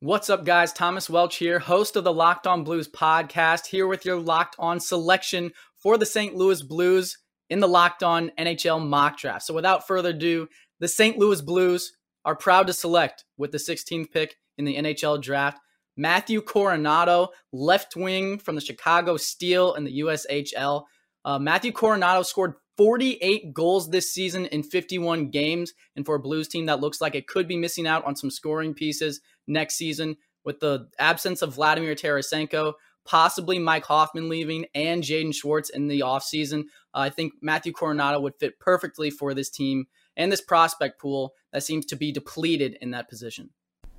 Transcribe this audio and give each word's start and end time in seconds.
What's 0.00 0.30
up, 0.30 0.44
guys? 0.44 0.72
Thomas 0.72 1.10
Welch 1.10 1.38
here, 1.38 1.58
host 1.58 1.96
of 1.96 2.04
the 2.04 2.12
Locked 2.12 2.46
On 2.46 2.62
Blues 2.62 2.86
podcast, 2.86 3.66
here 3.66 3.84
with 3.84 4.04
your 4.04 4.16
Locked 4.16 4.54
On 4.56 4.78
selection 4.78 5.50
for 5.74 5.98
the 5.98 6.06
St. 6.06 6.36
Louis 6.36 6.62
Blues 6.62 7.18
in 7.50 7.58
the 7.58 7.66
Locked 7.66 8.04
On 8.04 8.30
NHL 8.38 8.86
mock 8.86 9.18
draft. 9.18 9.42
So, 9.42 9.52
without 9.52 9.88
further 9.88 10.10
ado, 10.10 10.46
the 10.78 10.86
St. 10.86 11.18
Louis 11.18 11.40
Blues 11.40 11.94
are 12.24 12.36
proud 12.36 12.68
to 12.68 12.72
select 12.72 13.24
with 13.36 13.50
the 13.50 13.58
16th 13.58 14.12
pick 14.12 14.36
in 14.56 14.64
the 14.64 14.76
NHL 14.76 15.20
draft 15.20 15.58
Matthew 15.96 16.42
Coronato, 16.42 17.30
left 17.52 17.96
wing 17.96 18.38
from 18.38 18.54
the 18.54 18.60
Chicago 18.60 19.16
Steel 19.16 19.74
in 19.74 19.82
the 19.82 19.98
USHL. 19.98 20.84
Uh, 21.24 21.40
Matthew 21.40 21.72
Coronato 21.72 22.24
scored 22.24 22.54
48 22.76 23.52
goals 23.52 23.90
this 23.90 24.12
season 24.12 24.46
in 24.46 24.62
51 24.62 25.30
games. 25.30 25.72
And 25.96 26.06
for 26.06 26.14
a 26.14 26.20
Blues 26.20 26.46
team 26.46 26.66
that 26.66 26.78
looks 26.78 27.00
like 27.00 27.16
it 27.16 27.26
could 27.26 27.48
be 27.48 27.56
missing 27.56 27.88
out 27.88 28.04
on 28.04 28.14
some 28.14 28.30
scoring 28.30 28.72
pieces 28.72 29.20
next 29.48 29.76
season 29.76 30.16
with 30.44 30.60
the 30.60 30.88
absence 30.98 31.42
of 31.42 31.54
Vladimir 31.54 31.94
Tarasenko, 31.94 32.74
possibly 33.04 33.58
Mike 33.58 33.84
Hoffman 33.84 34.28
leaving, 34.28 34.66
and 34.74 35.02
Jaden 35.02 35.34
Schwartz 35.34 35.70
in 35.70 35.88
the 35.88 36.00
offseason, 36.00 36.62
uh, 36.94 37.00
I 37.00 37.10
think 37.10 37.34
Matthew 37.42 37.72
Coronato 37.72 38.20
would 38.22 38.36
fit 38.38 38.58
perfectly 38.60 39.10
for 39.10 39.34
this 39.34 39.50
team 39.50 39.86
and 40.16 40.30
this 40.30 40.40
prospect 40.40 41.00
pool 41.00 41.34
that 41.52 41.62
seems 41.62 41.86
to 41.86 41.96
be 41.96 42.12
depleted 42.12 42.76
in 42.80 42.90
that 42.92 43.08
position. 43.08 43.50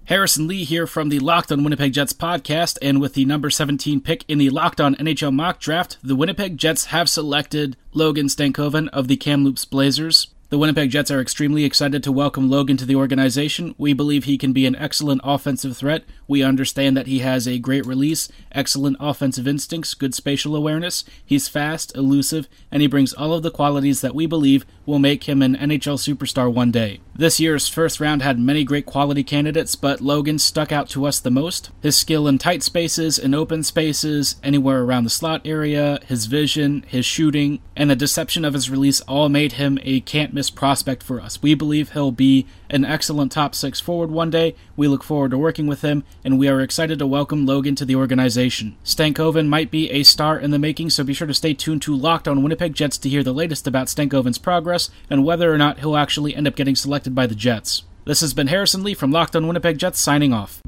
Harrison 0.06 0.48
Lee 0.48 0.64
here 0.64 0.88
from 0.88 1.10
the 1.10 1.20
Locked 1.20 1.52
On 1.52 1.64
Winnipeg 1.64 1.94
Jets 1.94 2.14
podcast, 2.14 2.80
and 2.82 3.00
with 3.00 3.14
the 3.14 3.26
number 3.26 3.52
17 3.52 4.02
pick 4.02 4.26
in 4.28 4.40
the 4.40 4.50
Locked 4.50 4.82
On 4.82 4.96
NHL 4.96 5.34
mock 5.34 5.60
draft, 5.60 5.98
the 6.02 6.16
Winnipeg 6.16 6.58
Jets 6.58 6.86
have 6.86 7.08
selected 7.08 7.78
Logan 7.94 8.26
Stankoven 8.26 8.90
of 8.90 9.08
the 9.08 9.18
Kamloops 9.18 9.66
Blazers. 9.66 10.34
The 10.50 10.58
Winnipeg 10.58 10.90
Jets 10.90 11.12
are 11.12 11.22
extremely 11.22 11.64
excited 11.64 12.02
to 12.02 12.12
welcome 12.12 12.50
Logan 12.50 12.76
to 12.78 12.86
the 12.86 12.96
organization. 12.96 13.76
We 13.78 13.94
believe 13.94 14.24
he 14.24 14.36
can 14.36 14.52
be 14.52 14.66
an 14.66 14.76
excellent 14.78 15.22
offensive 15.24 15.78
threat. 15.78 16.06
We 16.28 16.42
understand 16.42 16.98
that 16.98 17.06
he 17.06 17.20
has 17.20 17.48
a 17.48 17.60
great 17.60 17.86
release, 17.86 18.30
excellent 18.52 18.98
offensive 19.00 19.48
instincts, 19.48 19.94
good 19.94 20.16
spatial 20.16 20.56
awareness. 20.56 21.06
He's 21.24 21.48
fast, 21.48 21.96
elusive, 21.96 22.48
and 22.72 22.82
he 22.82 22.88
brings 22.88 23.14
all 23.14 23.34
of 23.34 23.44
the 23.44 23.52
qualities 23.52 24.02
that 24.02 24.16
we 24.16 24.26
believe 24.26 24.66
will 24.88 24.98
make 24.98 25.26
him 25.26 25.44
an 25.44 25.56
NHL 25.56 26.00
superstar 26.00 26.52
one 26.52 26.72
day. 26.72 27.00
This 27.20 27.38
year's 27.38 27.68
first 27.68 28.00
round 28.00 28.22
had 28.22 28.40
many 28.40 28.64
great 28.64 28.86
quality 28.86 29.26
candidates, 29.26 29.76
but 29.76 30.00
Logan 30.00 30.40
stuck 30.40 30.72
out 30.72 30.88
to 30.92 31.06
us 31.06 31.20
the 31.20 31.30
most. 31.30 31.70
His 31.82 31.98
skill 31.98 32.30
in 32.30 32.38
tight 32.38 32.64
spaces 32.64 33.20
and 33.20 33.36
open 33.36 33.64
spaces, 33.64 34.38
anywhere 34.42 34.84
around 34.84 35.04
the 35.04 35.10
slot 35.10 35.42
area, 35.44 36.00
his 36.06 36.28
vision, 36.28 36.86
his 36.88 37.06
shooting, 37.06 37.60
and 37.76 37.90
the 37.90 37.96
deception 37.98 38.46
of 38.46 38.54
his 38.54 38.70
release 38.70 39.02
all 39.02 39.28
made 39.28 39.54
him 39.54 39.80
a 39.82 40.00
can't 40.00 40.34
miss 40.34 40.50
prospect 40.50 41.04
for 41.04 41.20
us. 41.20 41.42
We 41.42 41.56
believe 41.56 41.92
he'll 41.92 42.14
be 42.14 42.46
an 42.70 42.86
excellent 42.86 43.34
top 43.34 43.54
six 43.54 43.82
forward 43.82 44.12
one 44.12 44.30
day. 44.30 44.56
We 44.78 44.88
look 44.88 45.04
forward 45.04 45.32
to 45.32 45.38
working 45.38 45.68
with 45.68 45.82
him, 45.82 46.06
and 46.24 46.40
we 46.40 46.48
are 46.48 46.62
excited 46.62 47.00
to 47.00 47.08
welcome 47.08 47.46
Logan 47.46 47.76
to 47.76 47.86
the 47.86 47.98
organization. 47.98 48.78
Stankoven 48.86 49.50
might 49.50 49.72
be 49.72 49.90
a 49.92 50.04
star 50.04 50.40
in 50.40 50.52
the 50.52 50.60
making, 50.60 50.92
so 50.92 51.04
be 51.04 51.14
sure 51.14 51.28
to 51.28 51.34
stay 51.34 51.54
tuned 51.54 51.82
to 51.82 51.94
Locked 51.94 52.30
on 52.30 52.44
Winnipeg 52.44 52.74
Jets 52.76 52.98
to 53.00 53.10
hear 53.10 53.24
the 53.24 53.34
latest 53.34 53.68
about 53.68 53.88
Stankoven's 53.88 54.38
progress 54.38 54.90
and 55.10 55.26
whether 55.26 55.54
or 55.54 55.58
not 55.58 55.80
he'll 55.80 55.98
actually 55.98 56.34
end 56.34 56.48
up 56.48 56.56
getting 56.56 56.78
selected 56.78 57.09
by 57.14 57.28
the 57.28 57.36
Jets. 57.36 57.84
This 58.06 58.22
has 58.22 58.34
been 58.34 58.48
Harrison 58.48 58.84
Lee 58.84 58.94
from 58.94 59.12
Locked 59.12 59.36
on 59.36 59.48
Winnipeg 59.48 59.78
Jets 59.78 60.00
signing 60.00 60.34
off. 60.34 60.62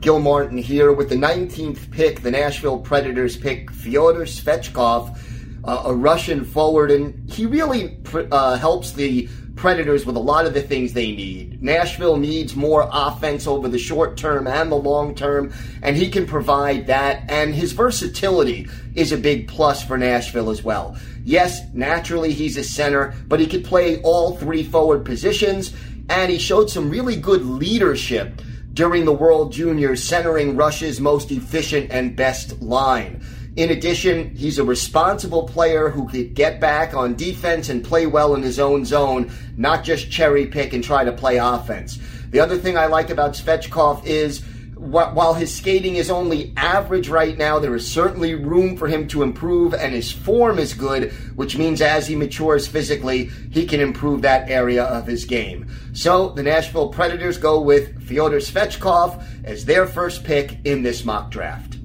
Gil 0.00 0.18
Martin 0.18 0.58
here 0.58 0.92
with 0.92 1.08
the 1.08 1.14
19th 1.14 1.90
pick. 1.90 2.20
The 2.20 2.30
Nashville 2.30 2.78
Predators 2.78 3.36
pick 3.36 3.70
Fyodor 3.70 4.24
Svechkov, 4.24 5.18
uh, 5.64 5.82
a 5.86 5.94
Russian 5.94 6.44
forward, 6.44 6.90
and 6.90 7.30
he 7.30 7.46
really 7.46 7.98
uh, 8.12 8.56
helps 8.56 8.92
the 8.92 9.28
Predators 9.56 10.04
with 10.04 10.16
a 10.16 10.20
lot 10.20 10.46
of 10.46 10.54
the 10.54 10.62
things 10.62 10.92
they 10.92 11.12
need. 11.12 11.62
Nashville 11.62 12.16
needs 12.16 12.56
more 12.56 12.88
offense 12.92 13.46
over 13.46 13.68
the 13.68 13.78
short 13.78 14.16
term 14.16 14.48
and 14.48 14.70
the 14.70 14.76
long 14.76 15.14
term, 15.14 15.52
and 15.80 15.96
he 15.96 16.10
can 16.10 16.26
provide 16.26 16.88
that. 16.88 17.22
And 17.30 17.54
his 17.54 17.72
versatility 17.72 18.68
is 18.96 19.12
a 19.12 19.16
big 19.16 19.46
plus 19.46 19.82
for 19.84 19.96
Nashville 19.96 20.50
as 20.50 20.64
well. 20.64 20.96
Yes, 21.24 21.62
naturally 21.72 22.32
he's 22.32 22.56
a 22.56 22.64
center, 22.64 23.14
but 23.26 23.40
he 23.40 23.46
could 23.46 23.64
play 23.64 24.00
all 24.02 24.36
three 24.36 24.62
forward 24.62 25.04
positions, 25.04 25.72
and 26.10 26.30
he 26.30 26.38
showed 26.38 26.68
some 26.68 26.90
really 26.90 27.16
good 27.16 27.44
leadership 27.44 28.42
during 28.74 29.04
the 29.04 29.12
World 29.12 29.52
Juniors, 29.52 30.02
centering 30.02 30.56
Russia's 30.56 31.00
most 31.00 31.30
efficient 31.30 31.90
and 31.90 32.14
best 32.14 32.60
line. 32.60 33.24
In 33.56 33.70
addition, 33.70 34.34
he's 34.34 34.58
a 34.58 34.64
responsible 34.64 35.44
player 35.44 35.88
who 35.88 36.08
could 36.08 36.34
get 36.34 36.60
back 36.60 36.92
on 36.92 37.14
defense 37.14 37.68
and 37.68 37.84
play 37.84 38.04
well 38.04 38.34
in 38.34 38.42
his 38.42 38.58
own 38.58 38.84
zone, 38.84 39.30
not 39.56 39.84
just 39.84 40.10
cherry 40.10 40.46
pick 40.46 40.72
and 40.72 40.82
try 40.82 41.04
to 41.04 41.12
play 41.12 41.36
offense. 41.36 42.00
The 42.30 42.40
other 42.40 42.58
thing 42.58 42.76
I 42.76 42.86
like 42.86 43.10
about 43.10 43.34
Svechkov 43.34 44.04
is 44.04 44.44
while 44.76 45.34
his 45.34 45.54
skating 45.54 45.96
is 45.96 46.10
only 46.10 46.52
average 46.56 47.08
right 47.08 47.36
now, 47.36 47.58
there 47.58 47.74
is 47.74 47.90
certainly 47.90 48.34
room 48.34 48.76
for 48.76 48.88
him 48.88 49.06
to 49.08 49.22
improve, 49.22 49.74
and 49.74 49.94
his 49.94 50.10
form 50.10 50.58
is 50.58 50.74
good, 50.74 51.12
which 51.36 51.56
means 51.56 51.80
as 51.80 52.06
he 52.06 52.16
matures 52.16 52.66
physically, 52.66 53.30
he 53.50 53.66
can 53.66 53.80
improve 53.80 54.22
that 54.22 54.50
area 54.50 54.84
of 54.84 55.06
his 55.06 55.24
game. 55.24 55.68
So 55.92 56.30
the 56.30 56.42
Nashville 56.42 56.88
Predators 56.88 57.38
go 57.38 57.60
with 57.60 58.02
Fyodor 58.06 58.38
Svechkov 58.38 59.44
as 59.44 59.64
their 59.64 59.86
first 59.86 60.24
pick 60.24 60.58
in 60.64 60.82
this 60.82 61.04
mock 61.04 61.30
draft. 61.30 61.78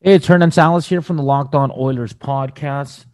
Hey, 0.00 0.14
it's 0.14 0.26
Hernan 0.26 0.50
Salas 0.50 0.88
here 0.88 1.02
from 1.02 1.16
the 1.16 1.22
Locked 1.22 1.54
On 1.54 1.70
Oilers 1.76 2.14
podcast. 2.14 3.04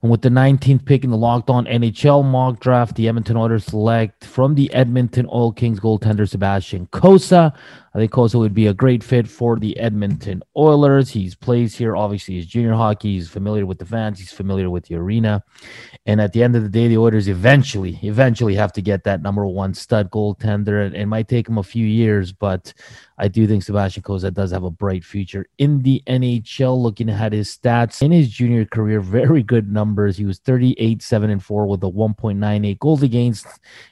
And 0.00 0.10
with 0.10 0.22
the 0.22 0.28
19th 0.28 0.84
pick 0.84 1.02
in 1.02 1.10
the 1.10 1.16
Locked 1.16 1.50
On 1.50 1.64
NHL 1.64 2.24
mock 2.24 2.60
draft, 2.60 2.94
the 2.94 3.08
Edmonton 3.08 3.36
Oilers 3.36 3.64
select 3.64 4.24
from 4.24 4.54
the 4.54 4.72
Edmonton 4.72 5.26
Oil 5.32 5.52
Kings 5.52 5.80
goaltender 5.80 6.28
Sebastian 6.28 6.86
Cossa. 6.88 7.52
I 7.94 7.98
think 7.98 8.12
Cossa 8.12 8.38
would 8.38 8.54
be 8.54 8.66
a 8.66 8.74
great 8.74 9.02
fit 9.02 9.26
for 9.26 9.56
the 9.56 9.76
Edmonton 9.78 10.42
Oilers. 10.56 11.10
He's 11.10 11.34
plays 11.34 11.74
here, 11.74 11.96
obviously, 11.96 12.34
he's 12.34 12.46
junior 12.46 12.74
hockey. 12.74 13.14
He's 13.14 13.28
familiar 13.28 13.64
with 13.64 13.78
the 13.78 13.86
fans. 13.86 14.18
He's 14.18 14.32
familiar 14.32 14.68
with 14.68 14.84
the 14.84 14.96
arena. 14.96 15.42
And 16.04 16.20
at 16.20 16.32
the 16.32 16.42
end 16.42 16.56
of 16.56 16.62
the 16.62 16.68
day, 16.68 16.88
the 16.88 16.98
Oilers 16.98 17.28
eventually, 17.28 17.98
eventually 18.02 18.54
have 18.54 18.72
to 18.74 18.82
get 18.82 19.04
that 19.04 19.22
number 19.22 19.46
one 19.46 19.74
stud 19.74 20.10
goaltender. 20.10 20.86
And 20.86 20.94
it, 20.94 21.06
might 21.06 21.28
take 21.28 21.48
him 21.48 21.58
a 21.58 21.62
few 21.62 21.86
years, 21.86 22.32
but 22.32 22.72
I 23.18 23.28
do 23.28 23.46
think 23.46 23.62
Sebastian 23.62 24.02
Cossa 24.02 24.32
does 24.32 24.52
have 24.52 24.64
a 24.64 24.70
bright 24.70 25.04
future 25.04 25.46
in 25.58 25.82
the 25.82 26.02
NHL. 26.06 26.80
Looking 26.80 27.10
at 27.10 27.32
his 27.32 27.56
stats 27.56 28.02
in 28.02 28.12
his 28.12 28.30
junior 28.30 28.64
career, 28.64 29.00
very 29.00 29.42
good 29.42 29.72
numbers. 29.72 30.16
He 30.16 30.24
was 30.24 30.38
38, 30.38 31.02
7, 31.02 31.30
and 31.30 31.42
4 31.42 31.66
with 31.66 31.82
a 31.82 31.90
1.98 31.90 32.78
goals 32.78 33.02
against 33.02 33.46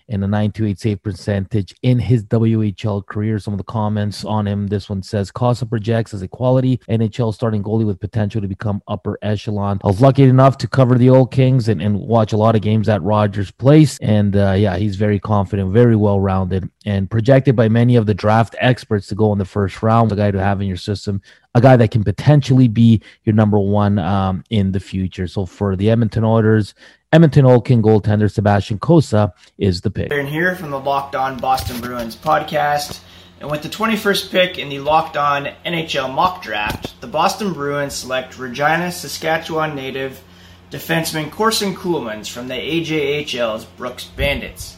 and 0.08 0.22
a 0.22 0.26
928 0.26 0.78
save 0.78 1.02
percentage 1.02 1.74
in 1.82 1.98
his 1.98 2.24
WHL 2.24 3.04
career. 3.06 3.38
Some 3.38 3.54
of 3.54 3.58
the 3.58 3.64
comments 3.64 3.95
on 4.24 4.46
him 4.46 4.66
this 4.68 4.88
one 4.88 5.02
says 5.02 5.30
Cossa 5.30 5.68
projects 5.68 6.12
as 6.12 6.22
a 6.22 6.28
quality 6.28 6.78
NHL 6.88 7.32
starting 7.32 7.62
goalie 7.62 7.86
with 7.86 8.00
potential 8.00 8.40
to 8.40 8.48
become 8.48 8.82
upper 8.88 9.18
echelon. 9.22 9.80
I 9.84 9.88
was 9.88 10.00
lucky 10.00 10.24
enough 10.24 10.58
to 10.58 10.68
cover 10.68 10.98
the 10.98 11.10
Oil 11.10 11.26
Kings 11.26 11.68
and, 11.68 11.80
and 11.80 11.98
watch 11.98 12.32
a 12.32 12.36
lot 12.36 12.54
of 12.54 12.62
games 12.62 12.88
at 12.88 13.02
Rogers 13.02 13.50
Place. 13.50 13.98
And 14.00 14.36
uh, 14.36 14.52
yeah, 14.52 14.76
he's 14.76 14.96
very 14.96 15.18
confident, 15.18 15.72
very 15.72 15.96
well 15.96 16.20
rounded, 16.20 16.70
and 16.84 17.10
projected 17.10 17.56
by 17.56 17.68
many 17.68 17.96
of 17.96 18.06
the 18.06 18.14
draft 18.14 18.54
experts 18.60 19.06
to 19.08 19.14
go 19.14 19.32
in 19.32 19.38
the 19.38 19.44
first 19.44 19.82
round. 19.82 20.12
A 20.12 20.16
guy 20.16 20.30
to 20.30 20.40
have 20.40 20.60
in 20.60 20.68
your 20.68 20.76
system, 20.76 21.22
a 21.54 21.60
guy 21.60 21.76
that 21.76 21.90
can 21.90 22.04
potentially 22.04 22.68
be 22.68 23.02
your 23.24 23.34
number 23.34 23.58
one 23.58 23.98
um, 23.98 24.44
in 24.50 24.72
the 24.72 24.80
future. 24.80 25.26
So 25.26 25.46
for 25.46 25.76
the 25.76 25.90
Edmonton 25.90 26.24
Oilers, 26.24 26.74
Edmonton 27.12 27.44
Oil 27.44 27.60
King 27.60 27.82
goaltender 27.82 28.30
Sebastian 28.30 28.78
Cossa 28.78 29.32
is 29.58 29.80
the 29.80 29.90
pick. 29.90 30.12
Aaron 30.12 30.26
here 30.26 30.54
from 30.54 30.70
the 30.70 30.78
Locked 30.78 31.14
On 31.14 31.38
Boston 31.38 31.80
Bruins 31.80 32.16
podcast. 32.16 33.00
And 33.40 33.50
with 33.50 33.62
the 33.62 33.68
21st 33.68 34.30
pick 34.30 34.58
in 34.58 34.70
the 34.70 34.78
Locked 34.78 35.16
On 35.16 35.48
NHL 35.64 36.12
mock 36.12 36.42
draft, 36.42 37.00
the 37.00 37.06
Boston 37.06 37.52
Bruins 37.52 37.94
select 37.94 38.38
Regina, 38.38 38.90
Saskatchewan 38.90 39.74
native 39.74 40.22
defenseman 40.70 41.30
Corson 41.30 41.74
Ceulemans 41.74 42.30
from 42.30 42.48
the 42.48 42.54
AJHL's 42.54 43.64
Brooks 43.64 44.04
Bandits. 44.04 44.76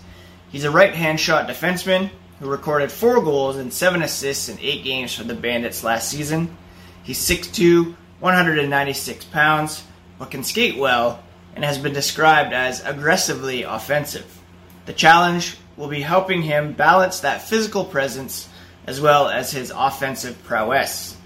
He's 0.51 0.65
a 0.65 0.71
right 0.71 0.95
hand 0.95 1.21
shot 1.21 1.49
defenseman 1.49 2.11
who 2.41 2.51
recorded 2.51 2.91
four 2.91 3.23
goals 3.23 3.57
and 3.57 3.73
seven 3.73 4.03
assists 4.03 4.49
in 4.49 4.59
eight 4.61 4.85
games 4.85 5.15
for 5.15 5.25
the 5.25 5.35
Bandits 5.35 5.85
last 5.85 6.11
season. 6.11 6.57
He's 7.03 7.19
6'2, 7.21 7.95
196 8.21 9.25
pounds, 9.27 9.85
but 10.19 10.31
can 10.31 10.43
skate 10.43 10.77
well 10.77 11.23
and 11.55 11.65
has 11.65 11.79
been 11.79 11.93
described 11.93 12.53
as 12.53 12.85
aggressively 12.85 13.63
offensive. 13.63 14.41
The 14.87 14.93
challenge 14.93 15.57
will 15.79 15.89
be 15.89 16.03
helping 16.03 16.43
him 16.43 16.73
balance 16.73 17.21
that 17.21 17.41
physical 17.41 17.85
presence 17.85 18.49
as 18.87 19.01
well 19.01 19.29
as 19.29 19.53
his 19.53 19.73
offensive 19.75 20.43
prowess. 20.45 21.17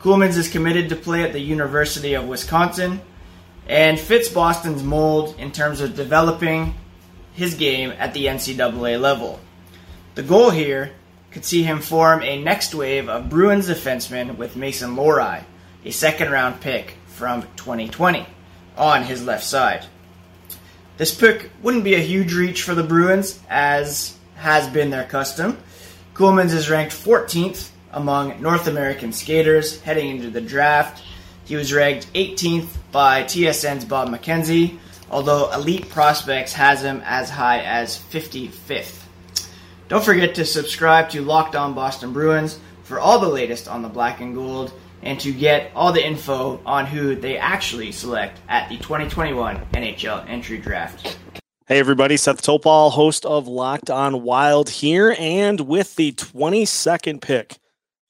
Ceulemans 0.00 0.38
is 0.38 0.48
committed 0.48 0.88
to 0.88 0.96
play 0.96 1.24
at 1.24 1.32
the 1.32 1.40
University 1.40 2.14
of 2.14 2.26
Wisconsin 2.26 3.00
and 3.66 3.98
fits 3.98 4.28
Boston's 4.28 4.82
mold 4.82 5.34
in 5.38 5.52
terms 5.52 5.80
of 5.80 5.96
developing 5.96 6.74
his 7.34 7.54
game 7.54 7.92
at 7.98 8.14
the 8.14 8.26
NCAA 8.26 9.00
level. 9.00 9.40
The 10.14 10.22
goal 10.22 10.50
here 10.50 10.92
could 11.30 11.44
see 11.44 11.62
him 11.62 11.80
form 11.80 12.22
a 12.22 12.42
next 12.42 12.74
wave 12.74 13.08
of 13.08 13.28
Bruins 13.28 13.68
defensemen 13.68 14.36
with 14.36 14.56
Mason 14.56 14.96
Lohrei, 14.96 15.44
a 15.84 15.90
second 15.90 16.30
round 16.30 16.60
pick 16.60 16.96
from 17.06 17.42
2020 17.56 18.26
on 18.76 19.02
his 19.02 19.24
left 19.24 19.44
side. 19.44 19.86
This 21.00 21.14
pick 21.14 21.48
wouldn't 21.62 21.84
be 21.84 21.94
a 21.94 21.98
huge 21.98 22.34
reach 22.34 22.62
for 22.62 22.74
the 22.74 22.82
Bruins, 22.82 23.40
as 23.48 24.18
has 24.36 24.68
been 24.68 24.90
their 24.90 25.04
custom. 25.04 25.56
Ceulemans 26.12 26.52
is 26.52 26.68
ranked 26.68 26.92
14th 26.92 27.70
among 27.90 28.42
North 28.42 28.66
American 28.66 29.14
skaters 29.14 29.80
heading 29.80 30.10
into 30.10 30.28
the 30.28 30.42
draft. 30.42 31.02
He 31.46 31.56
was 31.56 31.72
ranked 31.72 32.12
18th 32.12 32.68
by 32.92 33.22
TSN's 33.22 33.86
Bob 33.86 34.10
McKenzie, 34.10 34.76
although 35.10 35.50
Elite 35.52 35.88
Prospects 35.88 36.52
has 36.52 36.82
him 36.82 37.00
as 37.06 37.30
high 37.30 37.60
as 37.60 37.96
55th. 37.96 39.00
Don't 39.88 40.04
forget 40.04 40.34
to 40.34 40.44
subscribe 40.44 41.08
to 41.12 41.22
Locked 41.22 41.56
On 41.56 41.72
Boston 41.72 42.12
Bruins 42.12 42.60
for 42.82 43.00
all 43.00 43.20
the 43.20 43.26
latest 43.26 43.68
on 43.68 43.80
the 43.80 43.88
black 43.88 44.20
and 44.20 44.34
gold 44.34 44.70
and 45.02 45.18
to 45.20 45.32
get 45.32 45.70
all 45.74 45.92
the 45.92 46.04
info 46.04 46.60
on 46.66 46.86
who 46.86 47.14
they 47.14 47.36
actually 47.36 47.92
select 47.92 48.40
at 48.48 48.68
the 48.68 48.76
2021 48.78 49.56
NHL 49.72 50.28
entry 50.28 50.58
draft. 50.58 51.18
Hey, 51.66 51.78
everybody, 51.78 52.16
Seth 52.16 52.42
Topal, 52.42 52.90
host 52.90 53.24
of 53.24 53.46
Locked 53.46 53.90
On 53.90 54.22
Wild 54.22 54.68
here, 54.68 55.14
and 55.18 55.60
with 55.60 55.94
the 55.94 56.10
22nd 56.12 57.20
pick 57.20 57.58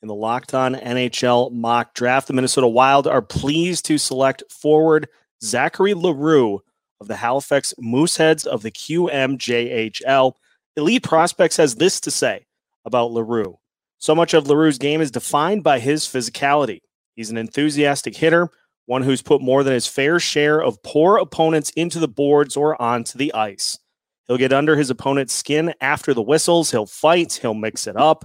in 0.01 0.09
the 0.09 0.15
Locked 0.15 0.55
On 0.55 0.75
NHL 0.75 1.53
mock 1.53 1.93
draft, 1.93 2.27
the 2.27 2.33
Minnesota 2.33 2.67
Wild 2.67 3.07
are 3.07 3.21
pleased 3.21 3.85
to 3.85 3.99
select 3.99 4.43
forward 4.51 5.09
Zachary 5.43 5.93
L'Heureux 5.93 6.61
of 7.01 7.09
the 7.09 7.17
Halifax 7.17 7.75
Mooseheads 7.79 8.47
of 8.47 8.63
the 8.63 8.71
QMJHL. 8.71 10.33
Elite 10.77 11.03
Prospects 11.03 11.59
has 11.59 11.75
this 11.75 12.01
to 12.01 12.11
say 12.11 12.47
about 12.87 13.11
L'Heureux. 13.11 13.60
So 14.01 14.15
much 14.15 14.33
of 14.33 14.49
L'Heureux's 14.49 14.79
game 14.79 15.03
is 15.03 15.11
defined 15.11 15.63
by 15.63 15.79
his 15.79 16.07
physicality. 16.07 16.81
He's 17.17 17.31
an 17.31 17.37
enthusiastic 17.37 18.17
hitter, 18.17 18.49
one 18.87 19.03
who's 19.03 19.21
put 19.21 19.43
more 19.43 19.63
than 19.63 19.75
his 19.75 19.87
fair 19.87 20.19
share 20.19 20.61
of 20.63 20.83
poor 20.83 21.19
opponents 21.19 21.71
into 21.77 21.99
the 21.99 22.09
boards 22.09 22.57
or 22.57 22.81
onto 22.81 23.19
the 23.19 23.33
ice. 23.35 23.79
He'll 24.27 24.39
get 24.39 24.55
under 24.55 24.75
his 24.75 24.89
opponent's 24.89 25.35
skin 25.35 25.75
after 25.83 26.15
the 26.15 26.23
whistles, 26.23 26.71
he'll 26.71 26.87
fight, 26.87 27.35
he'll 27.43 27.53
mix 27.53 27.87
it 27.87 27.97
up. 27.97 28.25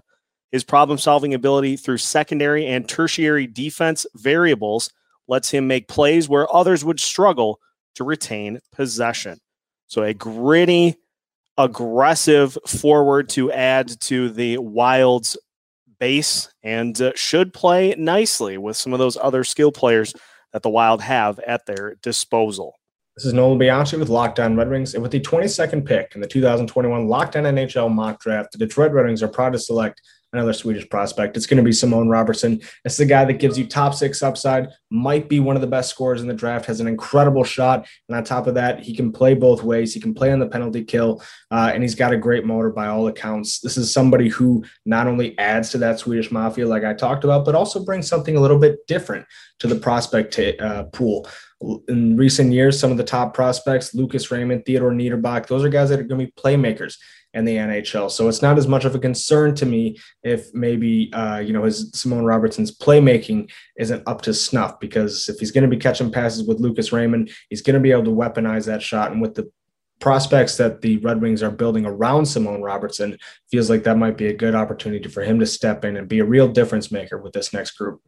His 0.54 0.63
problem 0.63 0.98
solving 0.98 1.33
ability 1.33 1.75
through 1.75 1.98
secondary 1.98 2.66
and 2.66 2.88
tertiary 2.88 3.45
defense 3.45 4.06
variables 4.16 4.89
lets 5.28 5.50
him 5.50 5.68
make 5.68 5.89
plays 5.89 6.30
where 6.30 6.54
others 6.56 6.86
would 6.86 7.01
struggle 7.01 7.60
to 7.95 8.06
retain 8.06 8.60
possession. 8.71 9.39
So, 9.88 10.04
a 10.04 10.13
gritty, 10.13 10.95
aggressive 11.57 12.57
forward 12.66 13.28
to 13.30 13.51
add 13.51 14.00
to 14.01 14.30
the 14.30 14.57
Wild's 14.60 15.38
base 16.06 16.50
and 16.62 17.02
uh, 17.02 17.12
should 17.16 17.52
play 17.52 17.96
nicely 17.98 18.60
with 18.60 18.78
some 18.78 18.94
of 18.94 19.00
those 19.00 19.18
other 19.18 19.44
skill 19.44 19.72
players 19.72 20.13
that 20.54 20.62
the 20.62 20.69
Wild 20.69 21.02
have 21.02 21.40
at 21.40 21.66
their 21.66 21.96
disposal. 22.04 22.75
This 23.18 23.25
is 23.25 23.34
Nolan 23.34 23.57
Bianchi 23.57 23.98
with 23.98 24.10
Locked 24.10 24.40
On 24.40 24.56
Red 24.56 24.69
Wings. 24.69 24.94
And 24.94 25.02
with 25.02 25.12
the 25.12 25.19
22nd 25.19 25.84
pick 25.84 26.12
in 26.13 26.22
the 26.22 26.28
2021 26.28 27.07
Locked 27.07 27.36
On 27.38 27.44
NHL 27.44 27.92
mock 27.92 28.19
draft, 28.22 28.52
the 28.52 28.60
Detroit 28.60 28.92
Red 28.92 29.07
Wings 29.07 29.24
are 29.24 29.28
proud 29.28 29.54
to 29.54 29.60
select 29.60 30.00
another 30.36 30.54
Swedish 30.54 30.88
prospect. 30.90 31.38
It's 31.38 31.46
going 31.46 31.58
to 31.58 31.64
be 31.64 31.72
Simon 31.72 32.10
Robertsson. 32.10 32.62
It's 32.84 32.98
the 32.98 33.06
guy 33.06 33.26
that 33.26 33.40
gives 33.40 33.58
you 33.58 33.66
top 33.66 33.94
six 33.94 34.22
upside, 34.22 34.70
might 34.90 35.30
be 35.30 35.40
one 35.40 35.56
of 35.56 35.62
the 35.62 35.68
best 35.68 35.90
scorers 35.90 36.22
in 36.22 36.28
the 36.28 36.34
draft, 36.34 36.66
has 36.66 36.80
an 36.80 36.88
incredible 36.88 37.44
shot. 37.44 37.88
And 38.08 38.18
on 38.18 38.24
top 38.24 38.48
of 38.48 38.56
that, 38.56 38.82
he 38.82 38.96
can 38.96 39.12
play 39.12 39.34
both 39.34 39.64
ways. 39.64 39.94
He 39.94 40.00
can 40.00 40.14
play 40.14 40.32
on 40.32 40.40
the 40.40 40.48
penalty 40.48 40.84
kill, 40.84 41.22
uh, 41.52 41.72
and 41.74 41.84
he's 41.84 41.96
got 41.96 42.14
a 42.14 42.18
great 42.18 42.46
motor 42.46 42.70
by 42.70 42.88
all 42.88 43.08
accounts. 43.08 43.60
This 43.60 43.78
is 43.78 43.92
somebody 43.92 44.30
who 44.30 44.64
not 44.86 45.08
only 45.08 45.38
adds 45.38 45.70
to 45.72 45.78
that 45.80 46.00
Swedish 46.00 46.32
mafia, 46.32 46.68
like 46.68 46.84
I 46.84 46.94
talked 46.94 47.24
about, 47.24 47.46
but 47.46 47.56
also 47.56 47.84
brings 47.84 48.08
something 48.08 48.36
a 48.36 48.42
little 48.42 48.60
bit 48.60 48.86
different 48.88 49.26
to 49.60 49.68
the 49.68 49.76
prospect 49.76 50.34
t- 50.34 50.58
uh, 50.60 50.84
pool 50.86 51.28
in 51.88 52.18
recent 52.18 52.52
years, 52.52 52.80
some 52.80 52.92
of 52.92 52.98
the 52.98 53.04
top 53.04 53.34
prospects, 53.34 53.96
Lucas 53.96 54.30
Raymond, 54.30 54.66
Theodor 54.66 54.92
Niederbach, 54.92 55.48
those 55.48 55.64
are 55.64 55.70
guys 55.70 55.90
that 55.90 56.00
are 56.00 56.04
going 56.04 56.20
to 56.20 56.26
be 56.26 56.34
playmakers 56.40 56.98
in 57.36 57.46
the 57.46 57.58
NHL. 57.58 58.10
So 58.10 58.28
it's 58.30 58.42
not 58.42 58.58
as 58.58 58.68
much 58.68 58.86
of 58.86 58.96
a 58.96 59.00
concern 59.00 59.54
to 59.56 59.66
me 59.66 59.98
if 60.24 60.54
maybe 60.54 61.12
uh, 61.14 61.40
you 61.40 61.54
know 61.54 61.64
his 61.64 61.92
Simon 61.94 62.24
Robertsson's 62.24 62.76
playmaking 62.76 63.52
isn't 63.78 64.04
up 64.08 64.22
to 64.24 64.34
snuff 64.34 64.80
because 64.80 65.30
if 65.30 65.38
he's 65.40 65.52
going 65.52 65.70
to 65.70 65.76
be 65.76 65.78
catching 65.78 66.12
passes 66.12 66.48
with 66.48 66.60
Lucas 66.60 66.92
Raymond, 66.92 67.30
he's 67.50 67.62
going 67.62 67.76
to 67.76 67.80
be 67.80 67.92
able 67.92 68.06
to 68.06 68.10
weaponize 68.10 68.66
that 68.66 68.82
shot. 68.82 69.12
And 69.12 69.22
with 69.22 69.36
the 69.36 69.52
prospects 70.00 70.58
that 70.58 70.82
the 70.82 70.98
Red 70.98 71.22
Wings 71.22 71.44
are 71.44 71.52
building 71.52 71.86
around 71.86 72.26
Simon 72.26 72.62
Robertsson, 72.62 73.18
feels 73.52 73.70
like 73.70 73.84
that 73.84 73.98
might 73.98 74.18
be 74.18 74.28
a 74.28 74.34
good 74.34 74.56
opportunity 74.56 75.10
for 75.10 75.22
him 75.22 75.40
to 75.40 75.46
step 75.46 75.86
in 75.86 75.98
and 75.98 76.08
be 76.08 76.20
a 76.20 76.26
real 76.26 76.48
difference 76.48 76.92
maker 76.92 77.18
with 77.18 77.34
this 77.34 77.54
next 77.54 77.72
group. 77.72 78.02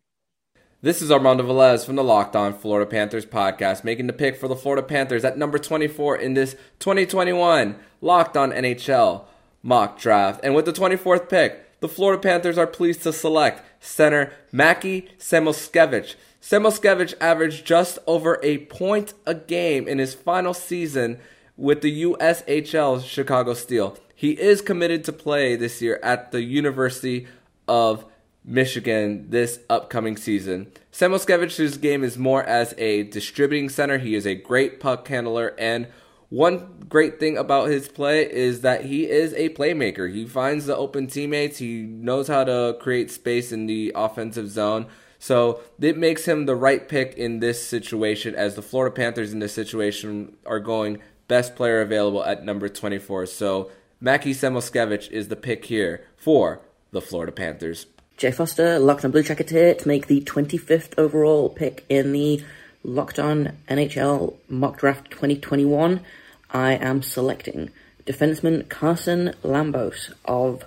This 0.80 1.02
is 1.02 1.12
Armando 1.12 1.44
Velez 1.44 1.84
from 1.84 1.96
the 1.96 2.04
Locked 2.04 2.36
On 2.36 2.54
Florida 2.54 2.88
Panthers 2.88 3.26
podcast, 3.26 3.84
making 3.84 4.06
the 4.06 4.14
pick 4.14 4.36
for 4.36 4.48
the 4.48 4.56
Florida 4.56 4.86
Panthers 4.86 5.26
at 5.26 5.36
number 5.36 5.58
24 5.58 6.18
in 6.18 6.36
this 6.36 6.56
2021 6.78 7.78
Locked 8.00 8.38
On 8.38 8.52
NHL 8.52 9.24
mock 9.64 10.00
draft. 10.00 10.40
And 10.44 10.54
with 10.54 10.66
the 10.66 10.72
24th 10.72 11.30
pick, 11.30 11.80
the 11.80 11.90
Florida 11.90 12.22
Panthers 12.22 12.60
are 12.60 12.68
pleased 12.68 13.02
to 13.02 13.12
select 13.12 13.64
center 13.84 14.32
Mackie 14.52 15.10
Samoskevich. 15.18 16.14
Samoskevich 16.44 17.16
averaged 17.20 17.66
just 17.66 17.98
over 18.06 18.40
a 18.44 18.60
point 18.68 19.16
a 19.26 19.34
game 19.34 19.88
in 19.88 19.98
his 19.98 20.14
final 20.14 20.54
season 20.54 21.18
with 21.56 21.82
the 21.82 22.04
USHL 22.04 23.04
Chicago 23.04 23.56
Steel. 23.56 23.98
He 24.14 24.40
is 24.40 24.62
committed 24.62 25.04
to 25.06 25.12
play 25.12 25.56
this 25.56 25.82
year 25.82 26.00
at 26.04 26.32
the 26.32 26.44
University 26.44 27.26
of 27.68 28.06
Michigan 28.48 29.30
this 29.30 29.60
upcoming 29.70 30.16
season. 30.16 30.72
Samoskevich's 30.92 31.78
game 31.78 32.04
is 32.04 32.18
more 32.18 32.44
as 32.44 32.74
a 32.78 33.04
distributing 33.04 33.68
center. 33.68 33.98
He 33.98 34.16
is 34.16 34.26
a 34.26 34.36
great 34.36 34.80
puck 34.80 35.08
handler, 35.08 35.54
and 35.60 35.88
one 36.30 36.86
great 36.90 37.20
thing 37.20 37.38
about 37.38 37.70
his 37.70 37.90
play 37.90 38.30
is 38.30 38.62
that 38.62 38.86
he 38.86 39.10
is 39.10 39.34
a 39.34 39.50
playmaker. 39.50 40.12
He 40.12 40.26
finds 40.26 40.66
the 40.66 40.76
open 40.76 41.08
teammates. 41.08 41.58
He 41.58 41.82
knows 41.82 42.28
how 42.30 42.46
to 42.46 42.78
create 42.80 43.12
space 43.12 43.52
in 43.52 43.66
the 43.66 43.92
offensive 43.96 44.50
zone. 44.50 44.88
So 45.20 45.62
it 45.80 45.98
makes 45.98 46.26
him 46.26 46.46
the 46.46 46.56
right 46.56 46.88
pick 46.88 47.16
in 47.16 47.40
this 47.40 47.66
situation, 47.66 48.34
as 48.34 48.56
the 48.56 48.62
Florida 48.62 48.96
Panthers 48.96 49.34
in 49.34 49.40
this 49.40 49.54
situation 49.54 50.38
are 50.46 50.60
going 50.60 51.00
best 51.28 51.56
player 51.56 51.82
available 51.82 52.24
at 52.24 52.46
number 52.46 52.70
24. 52.70 53.26
So 53.26 53.72
Mackie 54.00 54.34
Samoskevich 54.34 55.10
is 55.12 55.28
the 55.28 55.36
pick 55.36 55.66
here 55.66 56.06
for 56.16 56.62
the 56.92 57.02
Florida 57.02 57.32
Panthers. 57.32 57.88
Jay 58.18 58.32
Foster, 58.32 58.80
Locked 58.80 59.06
On 59.06 59.12
Blue 59.12 59.22
Jacket 59.22 59.52
here 59.52 59.76
to 59.76 59.88
make 59.88 60.08
the 60.08 60.22
25th 60.22 60.98
overall 60.98 61.50
pick 61.50 61.86
in 61.88 62.14
the 62.14 62.44
Locked 62.84 63.20
On 63.20 63.56
NHL 63.70 64.34
Mock 64.50 64.80
Draft 64.80 65.12
2021. 65.12 66.02
I 66.50 66.72
am 66.74 67.04
selecting 67.04 67.70
defenseman 68.08 68.68
Carson 68.70 69.36
Lambos 69.44 70.12
of 70.26 70.64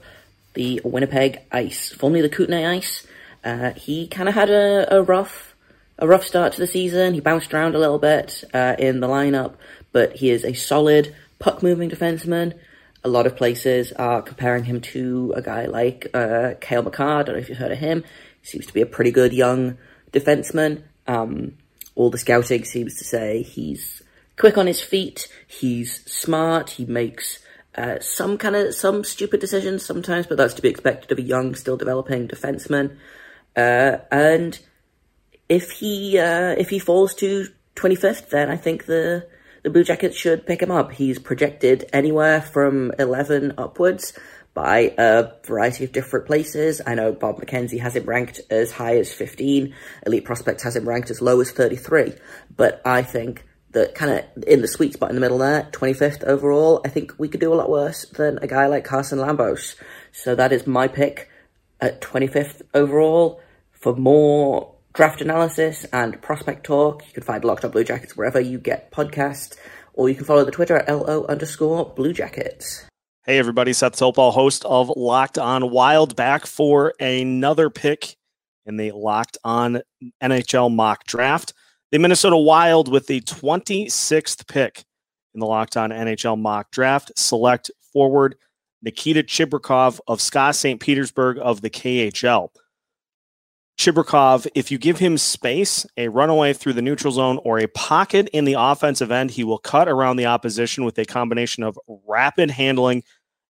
the 0.54 0.80
Winnipeg 0.84 1.40
Ice, 1.50 1.90
formerly 1.90 2.22
the 2.22 2.28
Kootenay 2.28 2.66
Ice. 2.66 3.04
Uh, 3.42 3.70
he 3.70 4.06
kind 4.06 4.28
of 4.28 4.36
had 4.36 4.50
a, 4.50 4.98
a, 4.98 5.02
rough, 5.02 5.56
a 5.98 6.06
rough 6.06 6.24
start 6.24 6.52
to 6.52 6.60
the 6.60 6.68
season. 6.68 7.14
He 7.14 7.20
bounced 7.20 7.52
around 7.52 7.74
a 7.74 7.80
little 7.80 7.98
bit 7.98 8.44
uh, 8.54 8.76
in 8.78 9.00
the 9.00 9.08
lineup, 9.08 9.54
but 9.90 10.14
he 10.14 10.30
is 10.30 10.44
a 10.44 10.52
solid 10.52 11.16
puck-moving 11.40 11.90
defenseman 11.90 12.54
a 13.02 13.08
lot 13.08 13.26
of 13.26 13.36
places 13.36 13.92
are 13.92 14.22
comparing 14.22 14.64
him 14.64 14.80
to 14.80 15.32
a 15.36 15.42
guy 15.42 15.66
like 15.66 16.08
uh, 16.12 16.54
Cale 16.60 16.82
Makar. 16.82 17.20
I 17.20 17.22
don't 17.22 17.34
know 17.34 17.40
if 17.40 17.48
you've 17.48 17.58
heard 17.58 17.72
of 17.72 17.78
him. 17.78 18.04
He 18.40 18.46
seems 18.46 18.66
to 18.66 18.74
be 18.74 18.82
a 18.82 18.86
pretty 18.86 19.10
good 19.10 19.32
young 19.32 19.78
defenseman. 20.12 20.82
Um, 21.06 21.56
all 21.94 22.10
the 22.10 22.18
scouting 22.18 22.64
seems 22.64 22.96
to 22.98 23.04
say 23.04 23.42
he's 23.42 24.02
quick 24.38 24.58
on 24.58 24.66
his 24.66 24.82
feet. 24.82 25.28
He's 25.46 26.04
smart. 26.10 26.70
He 26.70 26.84
makes 26.84 27.40
uh, 27.74 28.00
some 28.00 28.36
kind 28.38 28.56
of 28.56 28.74
some 28.74 29.04
stupid 29.04 29.40
decisions 29.40 29.84
sometimes, 29.84 30.26
but 30.26 30.36
that's 30.36 30.54
to 30.54 30.62
be 30.62 30.68
expected 30.68 31.12
of 31.12 31.18
a 31.18 31.22
young, 31.22 31.54
still 31.54 31.76
developing 31.76 32.28
defenseman. 32.28 32.96
Uh, 33.56 33.98
and 34.10 34.58
if 35.48 35.70
he 35.72 36.18
uh, 36.18 36.54
if 36.58 36.70
he 36.70 36.78
falls 36.78 37.14
to 37.16 37.48
twenty 37.74 37.96
fifth, 37.96 38.30
then 38.30 38.50
I 38.50 38.56
think 38.56 38.86
the 38.86 39.26
the 39.62 39.70
Blue 39.70 39.84
Jackets 39.84 40.16
should 40.16 40.46
pick 40.46 40.62
him 40.62 40.70
up. 40.70 40.92
He's 40.92 41.18
projected 41.18 41.88
anywhere 41.92 42.40
from 42.40 42.92
11 42.98 43.54
upwards 43.58 44.12
by 44.54 44.94
a 44.98 45.32
variety 45.44 45.84
of 45.84 45.92
different 45.92 46.26
places. 46.26 46.80
I 46.86 46.94
know 46.94 47.12
Bob 47.12 47.40
McKenzie 47.40 47.80
has 47.80 47.96
him 47.96 48.04
ranked 48.04 48.40
as 48.50 48.72
high 48.72 48.96
as 48.96 49.12
15. 49.12 49.74
Elite 50.06 50.24
Prospects 50.24 50.62
has 50.64 50.76
him 50.76 50.88
ranked 50.88 51.10
as 51.10 51.22
low 51.22 51.40
as 51.40 51.50
33. 51.50 52.14
But 52.56 52.82
I 52.84 53.02
think 53.02 53.46
that 53.72 53.94
kind 53.94 54.12
of 54.12 54.44
in 54.44 54.62
the 54.62 54.68
sweet 54.68 54.94
spot 54.94 55.10
in 55.10 55.14
the 55.14 55.20
middle 55.20 55.38
there, 55.38 55.68
25th 55.72 56.24
overall, 56.24 56.80
I 56.84 56.88
think 56.88 57.14
we 57.18 57.28
could 57.28 57.40
do 57.40 57.52
a 57.52 57.54
lot 57.54 57.70
worse 57.70 58.04
than 58.06 58.38
a 58.42 58.46
guy 58.46 58.66
like 58.66 58.84
Carson 58.84 59.18
Lambos. 59.18 59.76
So 60.12 60.34
that 60.34 60.52
is 60.52 60.66
my 60.66 60.88
pick 60.88 61.28
at 61.80 62.00
25th 62.00 62.62
overall. 62.74 63.40
For 63.72 63.94
more 63.94 64.74
draft 64.92 65.20
analysis 65.20 65.84
and 65.92 66.20
prospect 66.20 66.64
talk. 66.64 67.06
You 67.06 67.12
can 67.12 67.22
find 67.22 67.44
Locked 67.44 67.64
On 67.64 67.70
Blue 67.70 67.84
Jackets 67.84 68.16
wherever 68.16 68.40
you 68.40 68.58
get 68.58 68.90
podcasts, 68.90 69.56
or 69.92 70.08
you 70.08 70.14
can 70.14 70.24
follow 70.24 70.44
the 70.44 70.50
Twitter 70.50 70.76
at 70.76 70.88
LO 70.88 71.24
underscore 71.26 71.92
Blue 71.94 72.12
Jackets. 72.12 72.86
Hey, 73.24 73.38
everybody. 73.38 73.72
Seth 73.72 73.96
Topal, 73.96 74.32
host 74.32 74.64
of 74.64 74.90
Locked 74.96 75.38
On 75.38 75.70
Wild, 75.70 76.16
back 76.16 76.46
for 76.46 76.94
another 76.98 77.70
pick 77.70 78.16
in 78.66 78.76
the 78.76 78.92
Locked 78.92 79.38
On 79.44 79.82
NHL 80.22 80.74
mock 80.74 81.04
draft. 81.04 81.52
The 81.92 81.98
Minnesota 81.98 82.36
Wild, 82.36 82.88
with 82.90 83.06
the 83.06 83.20
26th 83.20 84.46
pick 84.48 84.84
in 85.34 85.40
the 85.40 85.46
Locked 85.46 85.76
On 85.76 85.90
NHL 85.90 86.38
mock 86.38 86.70
draft, 86.70 87.12
select 87.16 87.70
forward 87.92 88.36
Nikita 88.82 89.22
Chibrikov 89.22 90.00
of 90.08 90.20
SKA 90.20 90.52
St. 90.52 90.80
Petersburg 90.80 91.38
of 91.38 91.60
the 91.60 91.70
KHL. 91.70 92.48
Chibrikov, 93.80 94.46
if 94.54 94.70
you 94.70 94.76
give 94.76 94.98
him 94.98 95.16
space, 95.16 95.86
a 95.96 96.08
runaway 96.08 96.52
through 96.52 96.74
the 96.74 96.82
neutral 96.82 97.14
zone, 97.14 97.40
or 97.44 97.58
a 97.58 97.66
pocket 97.68 98.28
in 98.30 98.44
the 98.44 98.52
offensive 98.52 99.10
end, 99.10 99.30
he 99.30 99.42
will 99.42 99.56
cut 99.56 99.88
around 99.88 100.16
the 100.16 100.26
opposition 100.26 100.84
with 100.84 100.98
a 100.98 101.06
combination 101.06 101.62
of 101.62 101.78
rapid 102.06 102.50
handling 102.50 103.02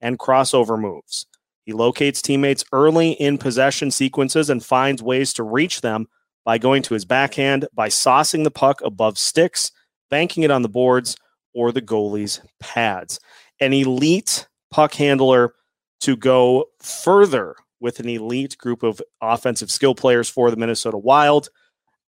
and 0.01 0.19
crossover 0.19 0.81
moves. 0.81 1.27
He 1.63 1.73
locates 1.73 2.21
teammates 2.21 2.65
early 2.73 3.13
in 3.13 3.39
possession 3.39 3.93
sequences 3.93 4.51
and 4.51 4.65
finds 4.65 5.01
ways 5.01 5.33
to 5.35 5.45
reach 5.45 5.81
them 5.81 6.09
by 6.45 6.59
going 6.59 6.83
to 6.83 6.95
his 6.95 7.05
backhand, 7.05 7.69
by 7.73 7.89
saucing 7.89 8.43
the 8.43 8.51
puck 8.51 8.81
above 8.85 9.19
sticks, 9.19 9.71
banking 10.11 10.43
it 10.43 10.51
on 10.51 10.63
the 10.63 10.69
boards 10.69 11.17
or 11.55 11.71
the 11.71 11.81
goalie's 11.81 12.41
pads. 12.59 13.21
An 13.61 13.73
elite 13.73 14.49
puck 14.73 14.95
handler 14.95 15.55
to 16.01 16.17
go 16.17 16.65
further 16.81 17.55
with 17.81 18.01
an 18.01 18.09
elite 18.09 18.57
group 18.59 18.83
of 18.83 19.01
offensive 19.21 19.71
skill 19.71 19.95
players 19.95 20.29
for 20.29 20.51
the 20.51 20.57
Minnesota 20.57 20.99
Wild. 20.99 21.49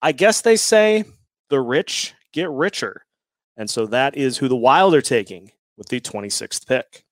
I 0.02 0.12
guess 0.12 0.40
they 0.42 0.56
say 0.56 1.04
the 1.49 1.61
rich 1.61 2.14
get 2.33 2.50
richer. 2.50 3.04
And 3.56 3.71
so 3.71 3.87
that 3.87 4.16
is 4.16 4.38
who 4.38 4.49
the 4.49 4.56
Wild 4.56 4.94
are 4.94 5.00
taking 5.00 5.52
with 5.76 5.88
the 5.88 6.00
26th 6.00 6.66
pick. 6.66 7.04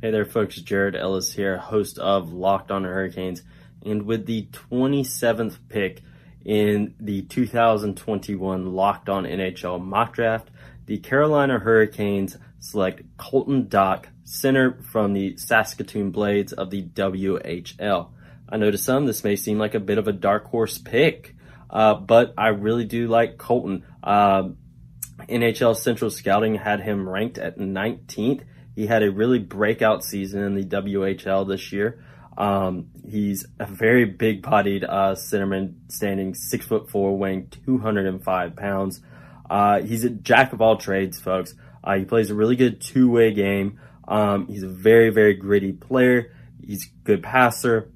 Hey 0.00 0.10
there, 0.12 0.24
folks. 0.24 0.56
Jared 0.56 0.94
Ellis 0.94 1.32
here, 1.32 1.56
host 1.56 1.98
of 1.98 2.32
Locked 2.32 2.70
On 2.70 2.84
Hurricanes. 2.84 3.42
And 3.84 4.02
with 4.02 4.26
the 4.26 4.46
27th 4.52 5.58
pick 5.68 6.02
in 6.44 6.94
the 7.00 7.22
2021 7.22 8.72
Locked 8.74 9.08
On 9.08 9.24
NHL 9.24 9.82
mock 9.82 10.14
draft, 10.14 10.50
the 10.86 10.98
Carolina 10.98 11.58
Hurricanes 11.58 12.36
select 12.60 13.02
Colton 13.16 13.64
Dach, 13.64 14.04
center 14.28 14.80
from 14.82 15.12
the 15.12 15.36
Saskatoon 15.36 16.10
Blades 16.10 16.52
of 16.52 16.70
the 16.70 16.82
WHL. 16.82 18.10
I 18.48 18.56
know 18.56 18.70
to 18.70 18.78
some 18.78 19.06
this 19.06 19.24
may 19.24 19.36
seem 19.36 19.58
like 19.58 19.74
a 19.74 19.80
bit 19.80 19.98
of 19.98 20.08
a 20.08 20.12
dark 20.12 20.46
horse 20.46 20.78
pick, 20.78 21.34
uh, 21.70 21.94
but 21.94 22.34
I 22.38 22.48
really 22.48 22.84
do 22.84 23.08
like 23.08 23.38
Colton. 23.38 23.84
Uh, 24.02 24.50
NHL 25.28 25.76
Central 25.76 26.10
Scouting 26.10 26.54
had 26.54 26.80
him 26.80 27.08
ranked 27.08 27.38
at 27.38 27.58
19th 27.58 28.42
he 28.78 28.86
had 28.86 29.02
a 29.02 29.10
really 29.10 29.40
breakout 29.40 30.04
season 30.04 30.44
in 30.44 30.54
the 30.54 30.62
WHL 30.62 31.48
this 31.48 31.72
year. 31.72 32.00
Um, 32.36 32.90
he's 33.04 33.44
a 33.58 33.66
very 33.66 34.04
big 34.04 34.40
bodied 34.40 34.84
uh, 34.84 35.16
centerman, 35.16 35.74
standing 35.88 36.32
six 36.36 36.64
foot 36.64 36.88
four, 36.88 37.18
weighing 37.18 37.48
205 37.66 38.54
pounds. 38.54 39.00
Uh, 39.50 39.80
he's 39.80 40.04
a 40.04 40.10
jack 40.10 40.52
of 40.52 40.62
all 40.62 40.76
trades, 40.76 41.18
folks. 41.18 41.56
Uh, 41.82 41.96
he 41.96 42.04
plays 42.04 42.30
a 42.30 42.36
really 42.36 42.54
good 42.54 42.80
two 42.80 43.10
way 43.10 43.34
game. 43.34 43.80
Um, 44.08 44.48
he's 44.48 44.62
a 44.62 44.68
very, 44.68 45.10
very 45.10 45.34
gritty 45.34 45.72
player. 45.72 46.32
He's 46.64 46.86
a 46.86 47.04
good 47.04 47.22
passer 47.22 47.92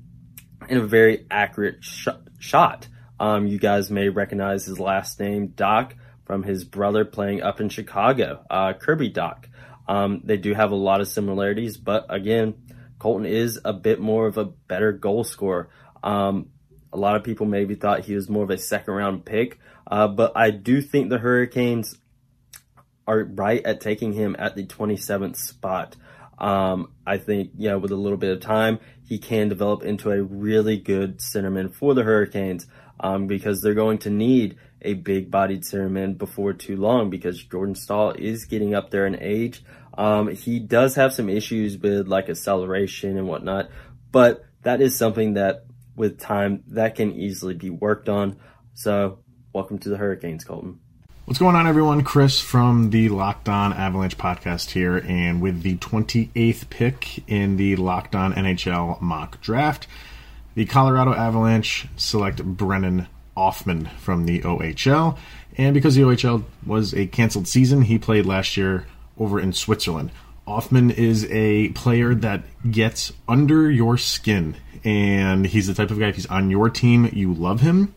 and 0.69 0.81
a 0.81 0.87
very 0.87 1.27
accurate 1.31 1.83
sh- 1.83 2.09
shot. 2.39 2.87
Um, 3.19 3.47
you 3.47 3.59
guys 3.59 3.91
may 3.91 4.09
recognize 4.09 4.67
his 4.67 4.79
last 4.79 5.19
name, 5.19 5.49
Dach, 5.49 5.93
from 6.27 6.43
his 6.43 6.65
brother 6.65 7.05
playing 7.05 7.43
up 7.43 7.61
in 7.61 7.69
Chicago, 7.69 8.45
uh, 8.51 8.75
Kirby 8.75 9.11
Dach. 9.11 9.47
Um, 9.89 10.21
they 10.25 10.37
do 10.37 10.55
have 10.55 10.71
a 10.71 10.77
lot 10.77 11.01
of 11.01 11.09
similarities, 11.09 11.77
but 11.77 12.07
again, 12.09 12.55
Colton 12.99 13.27
is 13.27 13.59
a 13.65 13.73
bit 13.73 14.01
more 14.01 14.27
of 14.27 14.39
a 14.39 14.45
better 14.45 14.93
goal 14.93 15.25
scorer. 15.25 15.71
Um, 16.03 16.51
a 16.93 16.99
lot 16.99 17.17
of 17.17 17.25
people 17.25 17.47
maybe 17.47 17.75
thought 17.75 18.05
he 18.05 18.15
was 18.15 18.29
more 18.29 18.45
of 18.45 18.51
a 18.51 18.59
second 18.59 18.95
round 18.95 19.25
pick, 19.25 19.59
uh, 19.91 20.09
but 20.09 20.33
I 20.37 20.51
do 20.51 20.81
think 20.81 21.09
the 21.09 21.19
Hurricanes 21.19 21.97
are 23.07 23.25
right 23.25 23.65
at 23.65 23.81
taking 23.81 24.13
him 24.13 24.37
at 24.39 24.55
the 24.55 24.67
27th 24.67 25.37
spot. 25.37 25.97
Um, 26.39 26.93
I 27.07 27.19
think, 27.19 27.53
you 27.57 27.69
know, 27.69 27.79
with 27.79 27.93
a 27.93 27.97
little 27.97 28.19
bit 28.19 28.33
of 28.33 28.41
time, 28.41 28.81
he 29.05 29.19
can 29.19 29.49
develop 29.49 29.83
into 29.83 30.11
a 30.11 30.23
really 30.23 30.77
good 30.77 31.19
centerman 31.19 31.73
for 31.73 31.95
the 31.95 32.03
Hurricanes 32.03 32.67
um, 33.01 33.27
because 33.27 33.61
they're 33.61 33.75
going 33.75 33.99
to 33.99 34.11
need 34.11 34.57
a 34.81 34.95
big 34.95 35.31
bodied 35.31 35.63
centerman 35.63 36.19
before 36.19 36.53
too 36.53 36.77
long 36.77 37.11
because 37.11 37.43
Jordan 37.45 37.75
Staal 37.75 38.13
is 38.13 38.45
getting 38.47 38.75
up 38.75 38.91
there 38.91 39.07
in 39.07 39.21
age. 39.21 39.63
Um, 39.97 40.29
he 40.29 40.59
does 40.59 40.95
have 40.95 41.13
some 41.13 41.29
issues 41.29 41.77
with 41.79 42.09
like 42.09 42.29
acceleration 42.29 43.17
and 43.17 43.29
whatnot, 43.29 43.69
but 44.11 44.45
that 44.63 44.81
is 44.81 44.97
something 44.97 45.35
that 45.35 45.65
with 45.95 46.19
time 46.19 46.65
that 46.69 46.95
can 46.95 47.13
easily 47.13 47.55
be 47.55 47.71
worked 47.71 48.09
on. 48.09 48.39
So 48.75 49.19
welcome 49.53 49.79
to 49.81 49.91
the 49.91 49.99
Hurricanes, 49.99 50.45
Colton. 50.45 50.81
What's 51.33 51.39
going 51.39 51.57
on, 51.57 51.67
everyone? 51.67 52.05
Chris 52.05 52.41
from 52.41 52.91
the 52.91 53.09
Locked 53.09 53.49
On 53.49 53.73
Avalanche 53.73 54.19
podcast 54.19 54.73
here, 54.73 54.99
and 54.99 55.41
with 55.41 55.63
the 55.63 55.79
28th 55.79 56.69
pick 56.69 57.27
in 57.27 57.57
the 57.57 57.75
Locked 57.77 58.15
On 58.15 58.35
NHL 58.35 59.01
mock 59.01 59.41
draft, 59.41 59.87
the 60.55 60.67
Colorado 60.67 61.15
Avalanche 61.15 61.87
select 61.97 62.45
Brennan 62.45 63.07
Othmann 63.35 63.91
from 63.93 64.27
the 64.27 64.41
OHL. 64.41 65.17
And 65.57 65.73
because 65.73 65.95
the 65.95 66.03
OHL 66.03 66.45
was 66.67 66.93
a 66.93 67.07
canceled 67.07 67.49
season, 67.49 67.81
he 67.81 67.99
played 67.99 68.27
last 68.27 68.59
year 68.59 68.87
over 69.17 69.41
in 69.41 69.55
Switzerland. 69.55 70.11
Othmann 70.47 70.91
is 70.91 71.27
a 71.31 71.71
player 71.71 72.15
that 72.15 72.43
gets 72.71 73.11
under 73.27 73.71
your 73.71 73.97
skin, 73.97 74.55
and 74.85 75.47
he's 75.47 75.67
the 75.67 75.73
type 75.73 75.91
of 75.91 75.99
guy, 75.99 76.09
if 76.09 76.17
he's 76.17 76.27
on 76.27 76.51
your 76.51 76.69
team, 76.69 77.09
you 77.11 77.33
love 77.33 77.63
him. 77.63 77.95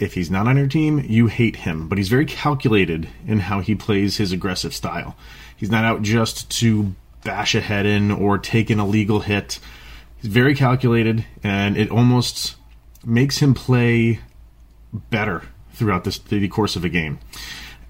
If 0.00 0.14
he's 0.14 0.30
not 0.30 0.48
on 0.48 0.56
your 0.56 0.66
team, 0.66 1.04
you 1.06 1.26
hate 1.26 1.56
him. 1.56 1.86
But 1.86 1.98
he's 1.98 2.08
very 2.08 2.24
calculated 2.24 3.08
in 3.26 3.40
how 3.40 3.60
he 3.60 3.74
plays 3.74 4.16
his 4.16 4.32
aggressive 4.32 4.74
style. 4.74 5.14
He's 5.54 5.70
not 5.70 5.84
out 5.84 6.00
just 6.00 6.50
to 6.60 6.94
bash 7.22 7.54
a 7.54 7.60
head 7.60 7.84
in 7.84 8.10
or 8.10 8.38
take 8.38 8.70
an 8.70 8.80
illegal 8.80 9.20
hit. 9.20 9.60
He's 10.16 10.32
very 10.32 10.54
calculated, 10.54 11.26
and 11.44 11.76
it 11.76 11.90
almost 11.90 12.56
makes 13.04 13.38
him 13.38 13.52
play 13.52 14.20
better 14.92 15.42
throughout 15.74 16.04
this, 16.04 16.18
the 16.18 16.48
course 16.48 16.76
of 16.76 16.84
a 16.84 16.88
game. 16.88 17.18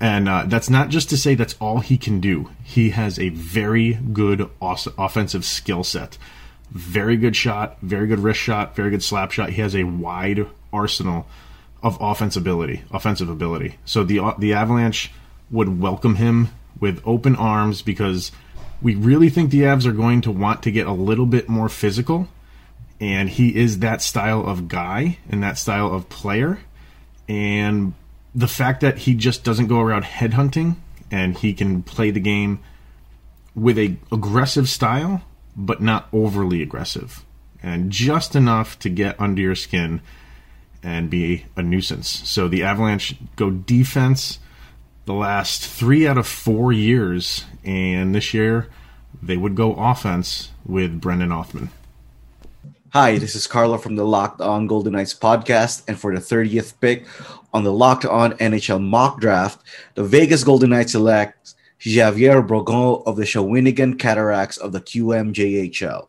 And 0.01 0.29
uh, 0.29 0.45
that's 0.47 0.69
not 0.69 0.89
just 0.89 1.11
to 1.11 1.17
say 1.17 1.37
that's 1.37 1.57
all 1.61 1.79
he 1.79 1.97
can 1.97 2.19
do. 2.19 2.51
He 2.65 2.91
has 2.91 3.21
a 3.21 3.29
very 3.29 3.95
good 3.95 4.51
offensive 4.61 5.45
skill 5.45 5.85
set. 5.85 6.19
Very 6.73 7.17
good 7.17 7.37
shot, 7.37 7.79
very 7.83 8.09
good 8.09 8.21
wrist 8.21 8.41
shot, 8.41 8.75
very 8.75 8.91
good 8.91 9.03
slap 9.03 9.31
shot. 9.31 9.51
He 9.51 9.61
has 9.61 9.77
a 9.77 9.85
wide 9.85 10.47
arsenal 10.73 11.27
of 11.83 11.97
offensive 12.01 12.43
ability, 12.43 12.83
offensive 12.91 13.29
ability. 13.29 13.77
So 13.85 14.05
the 14.05 14.35
the 14.39 14.55
Avalanche 14.55 15.11
would 15.51 15.81
welcome 15.81 16.17
him 16.17 16.49
with 16.79 17.03
open 17.05 17.37
arms 17.37 17.83
because 17.83 18.33
we 18.83 18.95
really 18.95 19.29
think 19.29 19.51
the 19.51 19.63
Avs 19.63 19.87
are 19.87 19.93
going 19.93 20.21
to 20.23 20.31
want 20.31 20.63
to 20.63 20.71
get 20.71 20.87
a 20.87 20.93
little 20.93 21.27
bit 21.27 21.49
more 21.49 21.69
physical, 21.69 22.29
and 23.01 23.29
he 23.29 23.57
is 23.57 23.81
that 23.81 24.03
style 24.03 24.45
of 24.47 24.69
guy 24.69 25.19
and 25.29 25.43
that 25.43 25.59
style 25.59 25.93
of 25.93 26.09
player 26.09 26.61
and 27.29 27.95
the 28.35 28.49
fact 28.49 28.81
that 28.81 28.99
he 28.99 29.15
just 29.15 29.45
doesn't 29.45 29.69
go 29.69 29.81
around 29.81 30.05
headhunting 30.05 30.77
and 31.11 31.39
he 31.39 31.53
can 31.53 31.83
play 31.83 32.11
the 32.11 32.21
game 32.21 32.61
with 33.55 33.79
a 33.79 33.97
aggressive 34.13 34.69
style 34.69 35.23
but 35.57 35.81
not 35.81 36.09
overly 36.13 36.63
aggressive 36.63 37.25
and 37.63 37.91
just 37.91 38.37
enough 38.37 38.79
to 38.79 38.89
get 38.89 39.21
under 39.21 39.41
your 39.43 39.55
skin 39.55 40.01
and 40.83 41.11
be 41.11 41.47
a 41.57 41.63
nuisance. 41.63 42.09
So 42.29 42.49
the 42.49 42.63
Avalanche 42.63 43.17
go 43.37 43.51
defense 43.51 44.39
the 45.07 45.15
last 45.15 45.67
3 45.67 46.07
out 46.07 46.19
of 46.19 46.27
4 46.27 46.73
years 46.73 47.45
and 47.65 48.15
this 48.15 48.33
year 48.33 48.69
they 49.23 49.37
would 49.37 49.55
go 49.55 49.75
offense 49.75 50.51
with 50.65 51.01
Brendan 51.01 51.31
Othmann. 51.31 51.71
Hi, 52.93 53.19
this 53.19 53.37
is 53.37 53.47
Carlo 53.47 53.79
from 53.79 53.95
the 53.95 54.05
Locked 54.05 54.41
On 54.41 54.67
Golden 54.67 54.95
Knights 54.95 55.15
podcast. 55.15 55.85
And 55.87 55.97
for 55.97 56.13
the 56.13 56.21
30th 56.21 56.75
pick 56.81 57.07
on 57.53 57.63
the 57.63 57.73
Locked 57.73 58.05
On 58.05 58.33
NHL 58.33 58.83
mock 58.83 59.21
draft, 59.21 59.65
the 59.95 60.03
Vegas 60.03 60.43
Golden 60.43 60.71
Knights 60.71 60.91
select 60.91 61.55
Javier 61.81 62.45
Brogan 62.45 63.03
of 63.07 63.15
the 63.15 63.23
Shawinigan 63.23 63.97
Cataracts 63.97 64.57
of 64.57 64.73
the 64.73 64.81
QMJHL. 64.81 66.09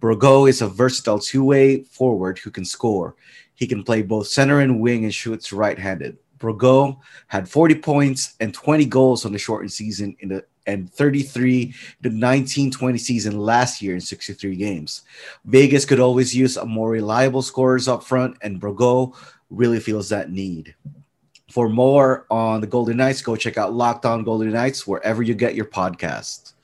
Brogan 0.00 0.48
is 0.48 0.60
a 0.60 0.66
versatile 0.66 1.20
two 1.20 1.44
way 1.44 1.84
forward 1.84 2.40
who 2.40 2.50
can 2.50 2.64
score. 2.64 3.14
He 3.56 3.66
can 3.66 3.82
play 3.82 4.02
both 4.02 4.28
center 4.28 4.60
and 4.60 4.80
wing 4.80 5.04
and 5.04 5.14
shoots 5.14 5.52
right 5.52 5.78
handed. 5.78 6.18
Brogan 6.38 6.96
had 7.26 7.48
40 7.48 7.76
points 7.76 8.34
and 8.40 8.52
20 8.52 8.84
goals 8.86 9.24
on 9.24 9.32
the 9.32 9.38
shortened 9.38 9.72
season 9.72 10.16
in 10.20 10.28
the 10.28 10.44
and 10.66 10.92
33 10.92 11.66
to 12.02 12.08
1920 12.08 12.98
season 12.98 13.38
last 13.38 13.80
year 13.80 13.94
in 13.94 14.00
63 14.00 14.56
games. 14.56 15.02
Vegas 15.44 15.84
could 15.84 16.00
always 16.00 16.34
use 16.34 16.56
a 16.56 16.66
more 16.66 16.90
reliable 16.90 17.42
scorers 17.42 17.88
up 17.88 18.02
front, 18.02 18.36
and 18.42 18.60
Brogan 18.60 19.12
really 19.48 19.80
feels 19.80 20.08
that 20.08 20.30
need. 20.30 20.74
For 21.50 21.68
more 21.68 22.26
on 22.30 22.60
the 22.60 22.66
Golden 22.66 22.96
Knights, 22.96 23.22
go 23.22 23.36
check 23.36 23.56
out 23.56 23.72
Locked 23.72 24.04
On 24.04 24.24
Golden 24.24 24.50
Knights 24.50 24.86
wherever 24.86 25.22
you 25.22 25.34
get 25.34 25.54
your 25.54 25.66
podcast. 25.66 26.54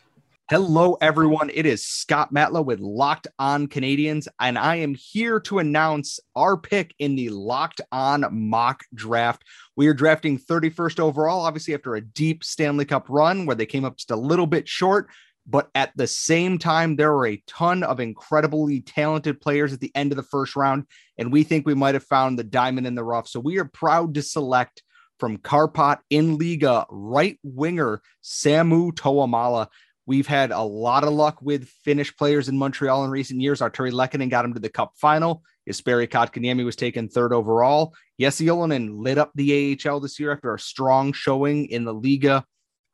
Hello, 0.52 0.98
everyone. 1.00 1.50
It 1.54 1.64
is 1.64 1.82
Scott 1.82 2.30
Matlow 2.30 2.62
with 2.62 2.78
Locked 2.78 3.26
On 3.38 3.66
Canadiens, 3.68 4.28
and 4.38 4.58
I 4.58 4.76
am 4.76 4.94
here 4.94 5.40
to 5.40 5.60
announce 5.60 6.20
our 6.36 6.58
pick 6.58 6.94
in 6.98 7.16
the 7.16 7.30
Locked 7.30 7.80
On 7.90 8.26
mock 8.30 8.82
draft. 8.92 9.44
We 9.76 9.86
are 9.86 9.94
drafting 9.94 10.38
31st 10.38 11.00
overall, 11.00 11.40
obviously, 11.40 11.72
after 11.72 11.94
a 11.94 12.02
deep 12.02 12.44
Stanley 12.44 12.84
Cup 12.84 13.06
run 13.08 13.46
where 13.46 13.56
they 13.56 13.64
came 13.64 13.86
up 13.86 13.96
just 13.96 14.10
a 14.10 14.16
little 14.16 14.46
bit 14.46 14.68
short. 14.68 15.08
But 15.46 15.70
at 15.74 15.90
the 15.96 16.06
same 16.06 16.58
time, 16.58 16.96
there 16.96 17.14
were 17.14 17.28
a 17.28 17.42
ton 17.46 17.82
of 17.82 17.98
incredibly 17.98 18.82
talented 18.82 19.40
players 19.40 19.72
at 19.72 19.80
the 19.80 19.92
end 19.94 20.12
of 20.12 20.16
the 20.16 20.22
first 20.22 20.54
round, 20.54 20.84
and 21.16 21.32
we 21.32 21.44
think 21.44 21.64
we 21.64 21.72
might 21.72 21.94
have 21.94 22.04
found 22.04 22.38
the 22.38 22.44
diamond 22.44 22.86
in 22.86 22.94
the 22.94 23.02
rough. 23.02 23.26
So 23.26 23.40
we 23.40 23.58
are 23.58 23.64
proud 23.64 24.12
to 24.16 24.22
select 24.22 24.82
from 25.18 25.38
Kärpät 25.38 26.00
in 26.10 26.36
Liiga 26.36 26.84
right 26.90 27.38
winger 27.42 28.02
Samu 28.22 28.92
Tuomala. 28.92 29.68
We've 30.04 30.26
had 30.26 30.50
a 30.50 30.60
lot 30.60 31.04
of 31.04 31.12
luck 31.12 31.40
with 31.40 31.68
Finnish 31.84 32.16
players 32.16 32.48
in 32.48 32.58
Montreal 32.58 33.04
in 33.04 33.10
recent 33.10 33.40
years. 33.40 33.60
Artturi 33.60 33.92
Lehkonen 33.92 34.30
got 34.30 34.44
him 34.44 34.54
to 34.54 34.60
the 34.60 34.68
Cup 34.68 34.92
final. 34.96 35.42
Jesperi 35.68 36.08
Kotkaniemi 36.08 36.64
was 36.64 36.74
taken 36.74 37.08
third 37.08 37.32
overall. 37.32 37.94
Jesse 38.20 38.46
Ylönen 38.46 39.02
lit 39.02 39.18
up 39.18 39.30
the 39.34 39.78
AHL 39.86 40.00
this 40.00 40.18
year 40.18 40.32
after 40.32 40.54
a 40.54 40.58
strong 40.58 41.12
showing 41.12 41.66
in 41.66 41.84
the 41.84 41.94
Liiga 41.94 42.42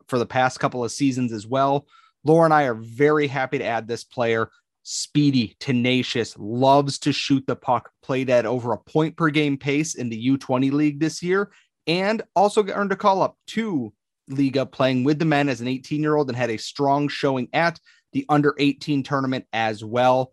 for 0.07 0.19
the 0.19 0.27
past 0.27 0.61
couple 0.61 0.85
of 0.85 0.93
seasons 0.93 1.33
as 1.33 1.47
well. 1.47 1.87
Laura 2.25 2.45
and 2.45 2.55
I 2.55 2.65
are 2.65 2.75
very 2.75 3.27
happy 3.27 3.59
to 3.59 3.65
add 3.65 3.89
this 3.89 4.05
player. 4.05 4.51
Speedy, 4.83 5.57
tenacious, 5.61 6.35
loves 6.39 6.99
to 7.01 7.13
shoot 7.13 7.47
the 7.47 7.57
puck, 7.57 7.91
played 8.03 8.31
at 8.31 8.47
over 8.47 8.73
a 8.73 8.79
point 8.79 9.17
per 9.17 9.31
game 9.31 9.57
pace 9.57 9.95
in 9.95 10.09
the 10.09 10.29
U20 10.29 10.73
league 10.73 11.01
this 11.01 11.23
year, 11.23 11.51
and 11.87 12.23
also 12.35 12.67
earned 12.67 12.93
a 12.93 12.97
call 12.97 13.23
up 13.23 13.37
to 13.49 13.93
Liiga 14.29 14.71
playing 14.71 15.05
with 15.05 15.19
the 15.19 15.25
men 15.25 15.49
as 15.49 15.61
an 15.61 15.69
18 15.69 16.01
year 16.01 16.17
old 16.17 16.29
and 16.29 16.37
had 16.37 16.51
a 16.51 16.57
strong 16.59 17.09
showing 17.09 17.49
at 17.53 17.79
the 18.13 18.25
under 18.29 18.55
18 18.59 19.03
tournament 19.03 19.47
as 19.53 19.85
well. 19.85 20.33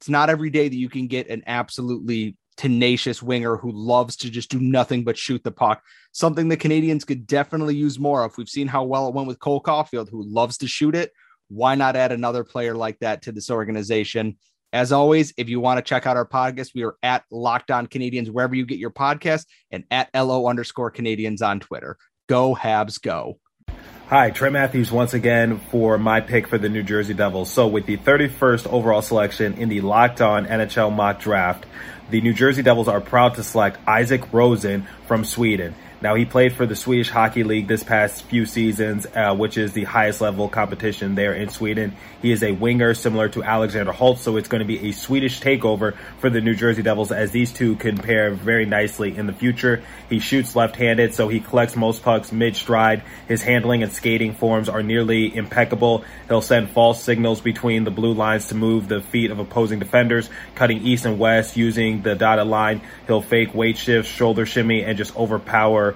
It's 0.00 0.08
not 0.08 0.30
every 0.30 0.50
day 0.50 0.68
that 0.68 0.76
you 0.76 0.88
can 0.88 1.06
get 1.06 1.28
an 1.28 1.42
absolutely 1.46 2.36
tenacious 2.56 3.22
winger 3.22 3.56
who 3.56 3.70
loves 3.72 4.16
to 4.16 4.30
just 4.30 4.50
do 4.50 4.60
nothing 4.60 5.04
but 5.04 5.18
shoot 5.18 5.42
the 5.44 5.50
puck. 5.50 5.82
Something 6.12 6.48
the 6.48 6.56
Canadiens 6.56 7.06
could 7.06 7.26
definitely 7.26 7.76
use 7.76 7.98
more 7.98 8.24
of. 8.24 8.36
We've 8.36 8.48
seen 8.48 8.68
how 8.68 8.84
well 8.84 9.08
it 9.08 9.14
went 9.14 9.28
with 9.28 9.40
Cole 9.40 9.62
Caufield, 9.62 10.10
who 10.10 10.22
loves 10.22 10.58
to 10.58 10.68
shoot 10.68 10.94
it. 10.94 11.12
Why 11.48 11.74
not 11.74 11.96
add 11.96 12.12
another 12.12 12.44
player 12.44 12.74
like 12.74 12.98
that 13.00 13.22
to 13.22 13.32
this 13.32 13.50
organization? 13.50 14.36
As 14.72 14.92
always, 14.92 15.32
if 15.36 15.48
you 15.48 15.60
want 15.60 15.78
to 15.78 15.82
check 15.82 16.06
out 16.06 16.16
our 16.16 16.26
podcast, 16.26 16.74
we 16.74 16.82
are 16.82 16.96
at 17.02 17.24
Locked 17.30 17.70
On 17.70 17.86
Canadiens 17.86 18.30
wherever 18.30 18.54
you 18.54 18.66
get 18.66 18.78
your 18.78 18.90
podcast 18.90 19.46
and 19.70 19.84
at 19.90 20.10
LO 20.12 20.48
underscore 20.48 20.90
Canadiens 20.90 21.46
on 21.46 21.60
Twitter. 21.60 21.96
Go 22.28 22.56
Habs, 22.56 23.00
go. 23.00 23.38
Hi, 24.08 24.30
Trey 24.30 24.50
Matthews 24.50 24.90
once 24.90 25.14
again 25.14 25.58
for 25.70 25.96
my 25.96 26.20
pick 26.20 26.48
for 26.48 26.58
the 26.58 26.68
New 26.68 26.82
Jersey 26.82 27.14
Devils. 27.14 27.52
So 27.52 27.68
with 27.68 27.86
the 27.86 27.96
31st 27.96 28.66
overall 28.66 29.02
selection 29.02 29.54
in 29.54 29.68
the 29.68 29.80
Locked 29.80 30.20
On 30.20 30.44
NHL 30.44 30.92
mock 30.92 31.20
draft, 31.20 31.66
the 32.10 32.20
New 32.20 32.32
Jersey 32.32 32.62
Devils 32.62 32.88
are 32.88 33.00
proud 33.00 33.34
to 33.34 33.44
select 33.44 33.78
Isaac 33.86 34.22
Rosén 34.32 34.86
from 35.06 35.24
Sweden. 35.24 35.74
Now, 36.06 36.14
he 36.14 36.24
played 36.24 36.52
for 36.52 36.66
the 36.66 36.76
Swedish 36.76 37.10
Hockey 37.10 37.42
League 37.42 37.66
this 37.66 37.82
past 37.82 38.22
few 38.26 38.46
seasons, 38.46 39.08
uh, 39.12 39.34
which 39.34 39.58
is 39.58 39.72
the 39.72 39.82
highest 39.82 40.20
level 40.20 40.48
competition 40.48 41.16
there 41.16 41.34
in 41.34 41.48
Sweden. 41.48 41.96
He 42.22 42.30
is 42.30 42.44
a 42.44 42.52
winger 42.52 42.94
similar 42.94 43.28
to 43.30 43.42
Alexander 43.42 43.90
Holtz, 43.90 44.22
so 44.22 44.36
it's 44.36 44.46
going 44.46 44.60
to 44.60 44.64
be 44.64 44.88
a 44.88 44.92
Swedish 44.92 45.40
takeover 45.40 45.96
for 46.18 46.30
the 46.30 46.40
New 46.40 46.54
Jersey 46.54 46.82
Devils 46.82 47.10
as 47.10 47.32
these 47.32 47.52
two 47.52 47.74
can 47.74 47.98
pair 47.98 48.30
very 48.30 48.66
nicely 48.66 49.16
in 49.16 49.26
the 49.26 49.32
future. 49.32 49.82
He 50.08 50.20
shoots 50.20 50.54
left-handed, 50.54 51.12
so 51.12 51.26
he 51.26 51.40
collects 51.40 51.74
most 51.74 52.04
pucks 52.04 52.30
mid-stride. 52.30 53.02
His 53.26 53.42
handling 53.42 53.82
and 53.82 53.92
skating 53.92 54.32
forms 54.32 54.68
are 54.68 54.84
nearly 54.84 55.34
impeccable. 55.34 56.04
He'll 56.28 56.40
send 56.40 56.70
false 56.70 57.02
signals 57.02 57.40
between 57.40 57.82
the 57.82 57.90
blue 57.90 58.12
lines 58.12 58.46
to 58.50 58.54
move 58.54 58.86
the 58.86 59.00
feet 59.00 59.32
of 59.32 59.40
opposing 59.40 59.80
defenders, 59.80 60.30
cutting 60.54 60.86
east 60.86 61.04
and 61.04 61.18
west 61.18 61.56
using 61.56 62.02
the 62.02 62.14
dotted 62.14 62.46
line. 62.46 62.80
He'll 63.08 63.22
fake 63.22 63.56
weight 63.56 63.76
shifts, 63.76 64.08
shoulder 64.08 64.46
shimmy, 64.46 64.84
and 64.84 64.96
just 64.96 65.16
overpower 65.16 65.95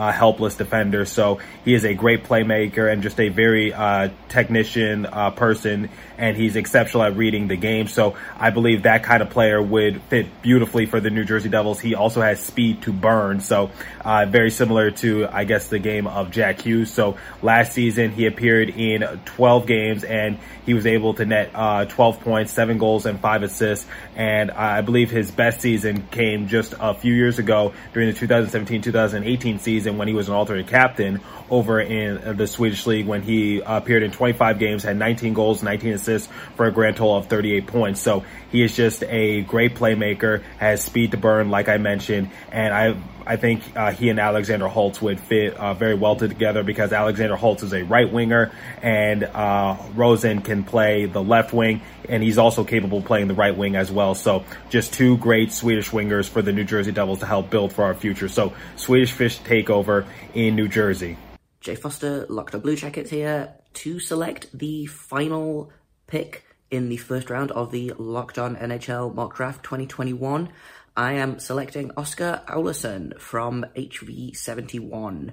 uh, 0.00 0.10
helpless 0.10 0.54
defender. 0.54 1.04
So 1.04 1.40
he 1.62 1.74
is 1.74 1.84
a 1.84 1.92
great 1.92 2.24
playmaker 2.24 2.90
and 2.90 3.02
just 3.02 3.20
a 3.20 3.28
very 3.28 3.74
uh, 3.74 4.08
technician 4.30 5.04
uh, 5.04 5.30
person, 5.32 5.90
and 6.16 6.38
he's 6.38 6.56
exceptional 6.56 7.02
at 7.02 7.18
reading 7.18 7.48
the 7.48 7.56
game. 7.56 7.86
So 7.86 8.16
I 8.34 8.48
believe 8.48 8.84
that 8.84 9.02
kind 9.02 9.22
of 9.22 9.28
player 9.28 9.60
would 9.60 10.00
fit 10.04 10.40
beautifully 10.40 10.86
for 10.86 11.00
the 11.00 11.10
New 11.10 11.24
Jersey 11.24 11.50
Devils. 11.50 11.80
He 11.80 11.94
also 11.94 12.22
has 12.22 12.40
speed 12.40 12.80
to 12.82 12.94
burn, 12.94 13.40
so 13.40 13.72
uh, 14.02 14.24
very 14.24 14.50
similar 14.50 14.90
to 14.90 15.28
I 15.30 15.44
guess 15.44 15.68
the 15.68 15.78
game 15.78 16.06
of 16.06 16.30
Jack 16.30 16.62
Hughes. 16.62 16.90
So 16.90 17.18
last 17.42 17.74
season 17.74 18.10
he 18.10 18.24
appeared 18.24 18.70
in 18.70 19.02
12 19.26 19.66
games 19.66 20.04
and 20.04 20.38
he 20.64 20.72
was 20.72 20.86
able 20.86 21.14
to 21.14 21.26
net 21.26 21.50
uh, 21.54 21.84
12 21.84 22.20
points, 22.20 22.52
seven 22.52 22.78
goals, 22.78 23.04
and 23.04 23.20
five 23.20 23.42
assists. 23.42 23.86
And 24.16 24.50
I 24.50 24.80
believe 24.80 25.10
his 25.10 25.30
best 25.30 25.60
season 25.60 26.06
came 26.10 26.48
just 26.48 26.74
a 26.78 26.94
few 26.94 27.12
years 27.12 27.38
ago 27.38 27.74
during 27.92 28.12
the 28.12 28.18
2017-2018 28.18 29.60
season 29.60 29.89
when 29.98 30.08
he 30.08 30.14
was 30.14 30.28
an 30.28 30.34
alternate 30.34 30.66
captain 30.66 31.20
over 31.50 31.80
in 31.80 32.36
the 32.36 32.46
Swedish 32.46 32.86
league 32.86 33.06
when 33.06 33.22
he 33.22 33.60
appeared 33.64 34.02
in 34.02 34.10
25 34.10 34.58
games, 34.58 34.82
had 34.82 34.96
19 34.96 35.34
goals, 35.34 35.62
19 35.62 35.94
assists 35.94 36.28
for 36.56 36.66
a 36.66 36.72
grand 36.72 36.96
total 36.96 37.16
of 37.16 37.26
38 37.26 37.66
points. 37.66 38.00
So 38.00 38.24
he 38.50 38.62
is 38.62 38.74
just 38.74 39.02
a 39.04 39.42
great 39.42 39.74
playmaker, 39.74 40.42
has 40.58 40.82
speed 40.82 41.10
to 41.10 41.16
burn, 41.16 41.50
like 41.50 41.68
I 41.68 41.78
mentioned, 41.78 42.30
and 42.52 42.72
I 42.72 42.96
I 43.30 43.36
think 43.36 43.62
uh, 43.76 43.92
he 43.92 44.08
and 44.08 44.18
Alexander 44.18 44.66
Holtz 44.66 45.00
would 45.00 45.20
fit 45.20 45.54
uh, 45.56 45.72
very 45.72 45.94
well 45.94 46.16
together 46.16 46.64
because 46.64 46.92
Alexander 46.92 47.36
Holtz 47.36 47.62
is 47.62 47.72
a 47.72 47.84
right 47.84 48.12
winger 48.12 48.50
and 48.82 49.22
uh, 49.22 49.76
Rosén 49.94 50.44
can 50.44 50.64
play 50.64 51.06
the 51.06 51.22
left 51.22 51.52
wing 51.52 51.80
and 52.08 52.24
he's 52.24 52.38
also 52.38 52.64
capable 52.64 52.98
of 52.98 53.04
playing 53.04 53.28
the 53.28 53.34
right 53.34 53.56
wing 53.56 53.76
as 53.76 53.88
well. 53.88 54.16
So 54.16 54.44
just 54.68 54.92
two 54.94 55.16
great 55.18 55.52
Swedish 55.52 55.90
wingers 55.90 56.28
for 56.28 56.42
the 56.42 56.50
New 56.50 56.64
Jersey 56.64 56.90
Devils 56.90 57.20
to 57.20 57.26
help 57.26 57.50
build 57.50 57.72
for 57.72 57.84
our 57.84 57.94
future. 57.94 58.26
So 58.26 58.52
Swedish 58.74 59.12
Fish 59.12 59.38
takeover 59.42 60.06
in 60.34 60.56
New 60.56 60.66
Jersey. 60.66 61.16
Jay 61.60 61.76
Foster, 61.76 62.26
Locked 62.28 62.56
On 62.56 62.60
Blue 62.60 62.74
Jackets 62.74 63.10
here 63.10 63.54
to 63.74 64.00
select 64.00 64.48
the 64.52 64.86
final 64.86 65.70
pick 66.08 66.44
in 66.72 66.88
the 66.88 66.96
first 66.96 67.30
round 67.30 67.52
of 67.52 67.70
the 67.70 67.92
Locked 67.96 68.40
On 68.40 68.56
NHL 68.56 69.14
Mock 69.14 69.36
Draft 69.36 69.62
2021. 69.62 70.48
I 70.96 71.12
am 71.14 71.38
selecting 71.38 71.92
Oscar 71.96 72.42
Olausson 72.48 73.18
from 73.18 73.64
HV71. 73.76 75.32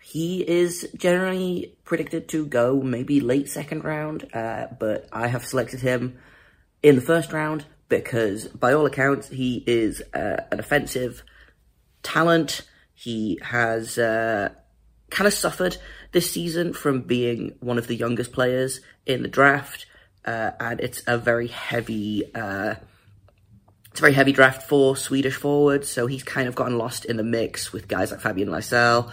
He 0.00 0.48
is 0.48 0.88
generally 0.96 1.76
predicted 1.84 2.28
to 2.28 2.46
go 2.46 2.80
maybe 2.80 3.20
late 3.20 3.48
second 3.48 3.84
round, 3.84 4.28
uh, 4.32 4.68
but 4.78 5.08
I 5.12 5.26
have 5.26 5.44
selected 5.44 5.80
him 5.80 6.18
in 6.82 6.94
the 6.94 7.02
first 7.02 7.32
round 7.32 7.64
because, 7.88 8.46
by 8.46 8.72
all 8.72 8.86
accounts, 8.86 9.28
he 9.28 9.64
is 9.66 10.02
uh, 10.14 10.42
an 10.52 10.60
offensive 10.60 11.24
talent. 12.04 12.62
He 12.94 13.38
has 13.42 13.98
uh, 13.98 14.50
kind 15.10 15.26
of 15.26 15.34
suffered 15.34 15.76
this 16.12 16.30
season 16.30 16.72
from 16.72 17.02
being 17.02 17.56
one 17.60 17.78
of 17.78 17.88
the 17.88 17.96
youngest 17.96 18.32
players 18.32 18.80
in 19.04 19.22
the 19.22 19.28
draft, 19.28 19.86
uh, 20.24 20.52
and 20.60 20.80
it's 20.80 21.02
a 21.08 21.18
very 21.18 21.48
heavy 21.48 22.32
uh, 22.32 22.76
it's 23.96 24.02
a 24.02 24.02
very 24.02 24.12
heavy 24.12 24.32
draft 24.32 24.68
for 24.68 24.94
Swedish 24.94 25.36
forwards, 25.36 25.88
so 25.88 26.06
he's 26.06 26.22
kind 26.22 26.48
of 26.48 26.54
gotten 26.54 26.76
lost 26.76 27.06
in 27.06 27.16
the 27.16 27.22
mix 27.22 27.72
with 27.72 27.88
guys 27.88 28.10
like 28.10 28.20
Fabian 28.20 28.50
Lysell, 28.50 29.10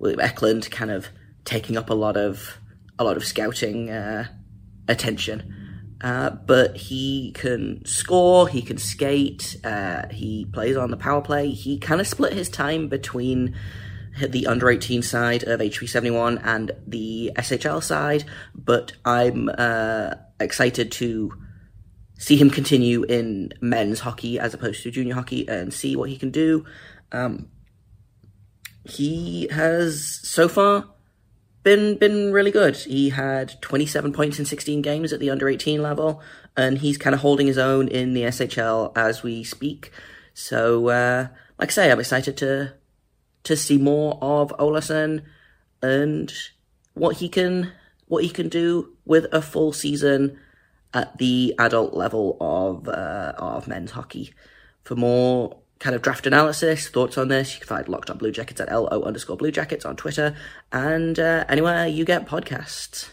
William 0.00 0.18
Eklund, 0.18 0.68
kind 0.72 0.90
of 0.90 1.06
taking 1.44 1.76
up 1.76 1.88
a 1.88 1.94
lot 1.94 2.16
of 2.16 2.58
a 2.98 3.04
lot 3.04 3.16
of 3.16 3.24
scouting 3.24 3.90
uh, 3.90 4.26
attention. 4.88 5.94
Uh, 6.00 6.30
but 6.30 6.76
he 6.76 7.30
can 7.36 7.84
score, 7.84 8.48
he 8.48 8.60
can 8.60 8.76
skate, 8.76 9.56
uh, 9.62 10.08
he 10.08 10.46
plays 10.46 10.76
on 10.76 10.90
the 10.90 10.96
power 10.96 11.22
play. 11.22 11.50
He 11.50 11.78
kind 11.78 12.00
of 12.00 12.08
split 12.08 12.32
his 12.32 12.48
time 12.48 12.88
between 12.88 13.54
the 14.20 14.48
under 14.48 14.68
18 14.68 15.02
side 15.02 15.44
of 15.44 15.60
HV71 15.60 16.40
and 16.44 16.72
the 16.88 17.30
SHL 17.36 17.84
side, 17.84 18.24
but 18.52 18.94
I'm 19.04 19.48
uh, 19.56 20.14
excited 20.40 20.90
to 20.90 21.30
see 22.18 22.36
him 22.36 22.50
continue 22.50 23.02
in 23.04 23.52
men's 23.60 24.00
hockey 24.00 24.38
as 24.38 24.54
opposed 24.54 24.82
to 24.82 24.90
junior 24.90 25.14
hockey 25.14 25.48
and 25.48 25.72
see 25.72 25.96
what 25.96 26.08
he 26.08 26.16
can 26.16 26.30
do. 26.30 26.64
Um, 27.12 27.48
he 28.84 29.48
has 29.50 30.20
so 30.22 30.48
far 30.48 30.86
been 31.62 31.96
been 31.96 32.32
really 32.32 32.50
good. 32.50 32.76
He 32.76 33.08
had 33.08 33.60
27 33.62 34.12
points 34.12 34.38
in 34.38 34.44
16 34.44 34.82
games 34.82 35.12
at 35.12 35.20
the 35.20 35.30
under 35.30 35.48
18 35.48 35.82
level, 35.82 36.22
and 36.56 36.78
he's 36.78 36.98
kind 36.98 37.14
of 37.14 37.20
holding 37.20 37.46
his 37.46 37.58
own 37.58 37.88
in 37.88 38.12
the 38.12 38.24
SHL 38.24 38.96
as 38.96 39.22
we 39.22 39.42
speak. 39.42 39.90
So, 40.34 40.88
uh, 40.88 41.28
like 41.58 41.70
I 41.70 41.72
say, 41.72 41.90
I'm 41.90 42.00
excited 42.00 42.36
to 42.38 42.74
to 43.44 43.56
see 43.56 43.78
more 43.78 44.18
of 44.22 44.54
Olausson 44.58 45.22
and 45.82 46.32
what 46.94 47.16
he 47.16 47.28
can 47.28 47.72
what 48.06 48.24
he 48.24 48.30
can 48.30 48.48
do 48.48 48.96
with 49.04 49.26
a 49.32 49.40
full 49.40 49.72
season 49.72 50.38
at 50.94 51.18
the 51.18 51.54
adult 51.58 51.92
level 51.94 52.36
of 52.40 52.88
uh, 52.88 53.34
of 53.36 53.68
men's 53.68 53.90
hockey. 53.90 54.32
For 54.84 54.94
more 54.94 55.58
kind 55.80 55.94
of 55.94 56.02
draft 56.02 56.26
analysis, 56.26 56.88
thoughts 56.88 57.18
on 57.18 57.28
this, 57.28 57.54
you 57.54 57.60
can 57.60 57.68
find 57.68 57.88
Locked 57.88 58.08
On 58.08 58.16
Blue 58.16 58.30
Jackets 58.30 58.60
at 58.60 58.72
LO 58.72 59.02
underscore 59.02 59.36
Blue 59.36 59.50
Jackets 59.50 59.84
on 59.84 59.96
Twitter 59.96 60.34
and 60.72 61.18
uh, 61.18 61.44
anywhere 61.48 61.86
you 61.86 62.04
get 62.04 62.26
podcasts. 62.26 63.10